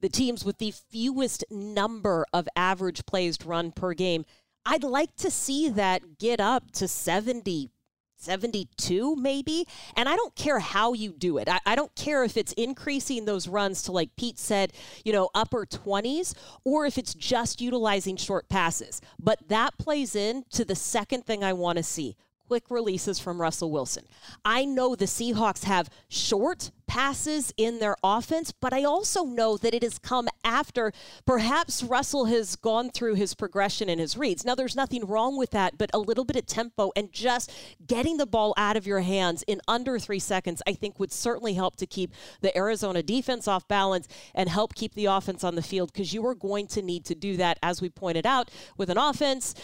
the 0.00 0.08
teams 0.08 0.44
with 0.44 0.58
the 0.58 0.72
fewest 0.72 1.44
number 1.50 2.24
of 2.32 2.48
average 2.56 3.04
plays 3.06 3.38
run 3.44 3.72
per 3.72 3.94
game. 3.94 4.24
I'd 4.64 4.84
like 4.84 5.14
to 5.16 5.30
see 5.30 5.68
that 5.70 6.18
get 6.18 6.40
up 6.40 6.70
to 6.72 6.88
70 6.88 7.70
72 8.16 9.16
maybe 9.16 9.66
and 9.96 10.08
i 10.08 10.16
don't 10.16 10.34
care 10.34 10.58
how 10.58 10.92
you 10.92 11.12
do 11.12 11.38
it. 11.38 11.48
I, 11.48 11.60
I, 11.66 11.74
don't 11.74 11.94
care 11.94 12.24
if 12.24 12.36
it's 12.36 12.52
increasing 12.52 13.24
those 13.24 13.48
runs 13.48 13.82
to 13.84 13.92
like 13.92 14.14
pete 14.16 14.38
said 14.38 14.72
you 15.04 15.12
know 15.12 15.30
upper 15.34 15.66
20s 15.66 16.34
or 16.64 16.86
if 16.86 16.98
it's 16.98 17.14
just 17.14 17.60
utilizing 17.60 18.16
short 18.16 18.48
passes. 18.48 19.00
But 19.18 19.48
that 19.48 19.78
plays 19.78 20.16
in 20.16 20.44
to 20.50 20.64
the 20.64 20.74
second 20.74 21.24
thing 21.24 21.44
i 21.44 21.52
want 21.52 21.78
to 21.78 21.82
see 21.82 22.16
quick 22.46 22.70
releases 22.70 23.18
from 23.18 23.40
Russell 23.40 23.70
Wilson. 23.70 24.04
I 24.44 24.64
know 24.64 24.94
the 24.94 25.06
Seahawks 25.06 25.64
have 25.64 25.90
short 26.08 26.70
passes 26.86 27.52
in 27.56 27.80
their 27.80 27.96
offense, 28.04 28.52
but 28.52 28.72
I 28.72 28.84
also 28.84 29.24
know 29.24 29.56
that 29.56 29.74
it 29.74 29.82
has 29.82 29.98
come 29.98 30.28
after 30.44 30.92
perhaps 31.26 31.82
Russell 31.82 32.26
has 32.26 32.54
gone 32.54 32.90
through 32.90 33.14
his 33.14 33.34
progression 33.34 33.88
and 33.88 34.00
his 34.00 34.16
reads. 34.16 34.44
Now, 34.44 34.54
there's 34.54 34.76
nothing 34.76 35.04
wrong 35.04 35.36
with 35.36 35.50
that, 35.50 35.76
but 35.76 35.90
a 35.92 35.98
little 35.98 36.24
bit 36.24 36.36
of 36.36 36.46
tempo 36.46 36.92
and 36.94 37.12
just 37.12 37.52
getting 37.86 38.16
the 38.16 38.26
ball 38.26 38.54
out 38.56 38.76
of 38.76 38.86
your 38.86 39.00
hands 39.00 39.42
in 39.46 39.60
under 39.66 39.98
three 39.98 40.20
seconds, 40.20 40.62
I 40.66 40.72
think 40.74 41.00
would 41.00 41.12
certainly 41.12 41.54
help 41.54 41.76
to 41.76 41.86
keep 41.86 42.12
the 42.40 42.56
Arizona 42.56 43.02
defense 43.02 43.48
off 43.48 43.66
balance 43.66 44.06
and 44.34 44.48
help 44.48 44.74
keep 44.74 44.94
the 44.94 45.06
offense 45.06 45.42
on 45.42 45.56
the 45.56 45.62
field 45.62 45.92
because 45.92 46.14
you 46.14 46.24
are 46.26 46.34
going 46.34 46.68
to 46.68 46.82
need 46.82 47.04
to 47.06 47.14
do 47.14 47.36
that, 47.36 47.58
as 47.62 47.82
we 47.82 47.88
pointed 47.88 48.26
out, 48.26 48.50
with 48.76 48.90
an 48.90 48.98
offense 48.98 49.54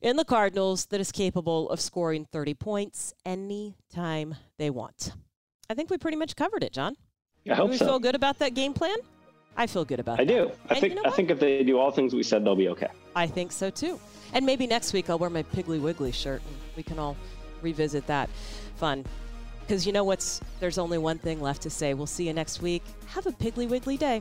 in 0.00 0.16
the 0.16 0.24
Cardinals 0.24 0.86
that 0.86 1.00
is 1.00 1.12
capable 1.12 1.68
of 1.70 1.80
scoring 1.80 2.24
30 2.32 2.54
points 2.54 3.14
anytime 3.24 4.34
they 4.58 4.70
want. 4.70 5.12
I 5.68 5.74
think 5.74 5.90
we 5.90 5.98
pretty 5.98 6.16
much 6.16 6.36
covered 6.36 6.62
it, 6.64 6.72
John. 6.72 6.96
I 7.50 7.54
hope 7.54 7.66
do 7.68 7.72
we 7.72 7.76
so. 7.78 7.86
feel 7.86 7.98
good 7.98 8.14
about 8.14 8.38
that 8.38 8.54
game 8.54 8.72
plan? 8.72 8.96
I 9.56 9.66
feel 9.66 9.84
good 9.84 10.00
about 10.00 10.18
it. 10.20 10.22
I 10.22 10.24
that. 10.24 10.32
do. 10.32 10.52
I 10.68 10.72
And 10.74 10.80
think 10.80 10.94
you 10.94 11.02
know 11.02 11.08
I 11.08 11.10
think 11.10 11.30
if 11.30 11.40
they 11.40 11.62
do 11.64 11.78
all 11.78 11.90
things 11.90 12.14
we 12.14 12.22
said, 12.22 12.44
they'll 12.44 12.56
be 12.56 12.68
okay. 12.68 12.88
I 13.14 13.26
think 13.26 13.52
so 13.52 13.70
too. 13.70 13.98
And 14.32 14.46
maybe 14.46 14.66
next 14.66 14.92
week 14.92 15.10
I'll 15.10 15.18
wear 15.18 15.30
my 15.30 15.42
Piggly 15.42 15.80
Wiggly 15.80 16.12
shirt 16.12 16.42
and 16.46 16.56
we 16.76 16.82
can 16.82 16.98
all 16.98 17.16
revisit 17.62 18.06
that. 18.06 18.30
Fun. 18.76 19.04
Because 19.60 19.86
you 19.86 19.92
know 19.92 20.04
what's, 20.04 20.40
there's 20.60 20.78
only 20.78 20.98
one 20.98 21.18
thing 21.18 21.40
left 21.40 21.62
to 21.62 21.70
say. 21.70 21.94
We'll 21.94 22.06
see 22.06 22.26
you 22.26 22.32
next 22.32 22.60
week. 22.62 22.82
Have 23.06 23.26
a 23.26 23.32
Piggly 23.32 23.68
Wiggly 23.68 23.96
day. 23.96 24.20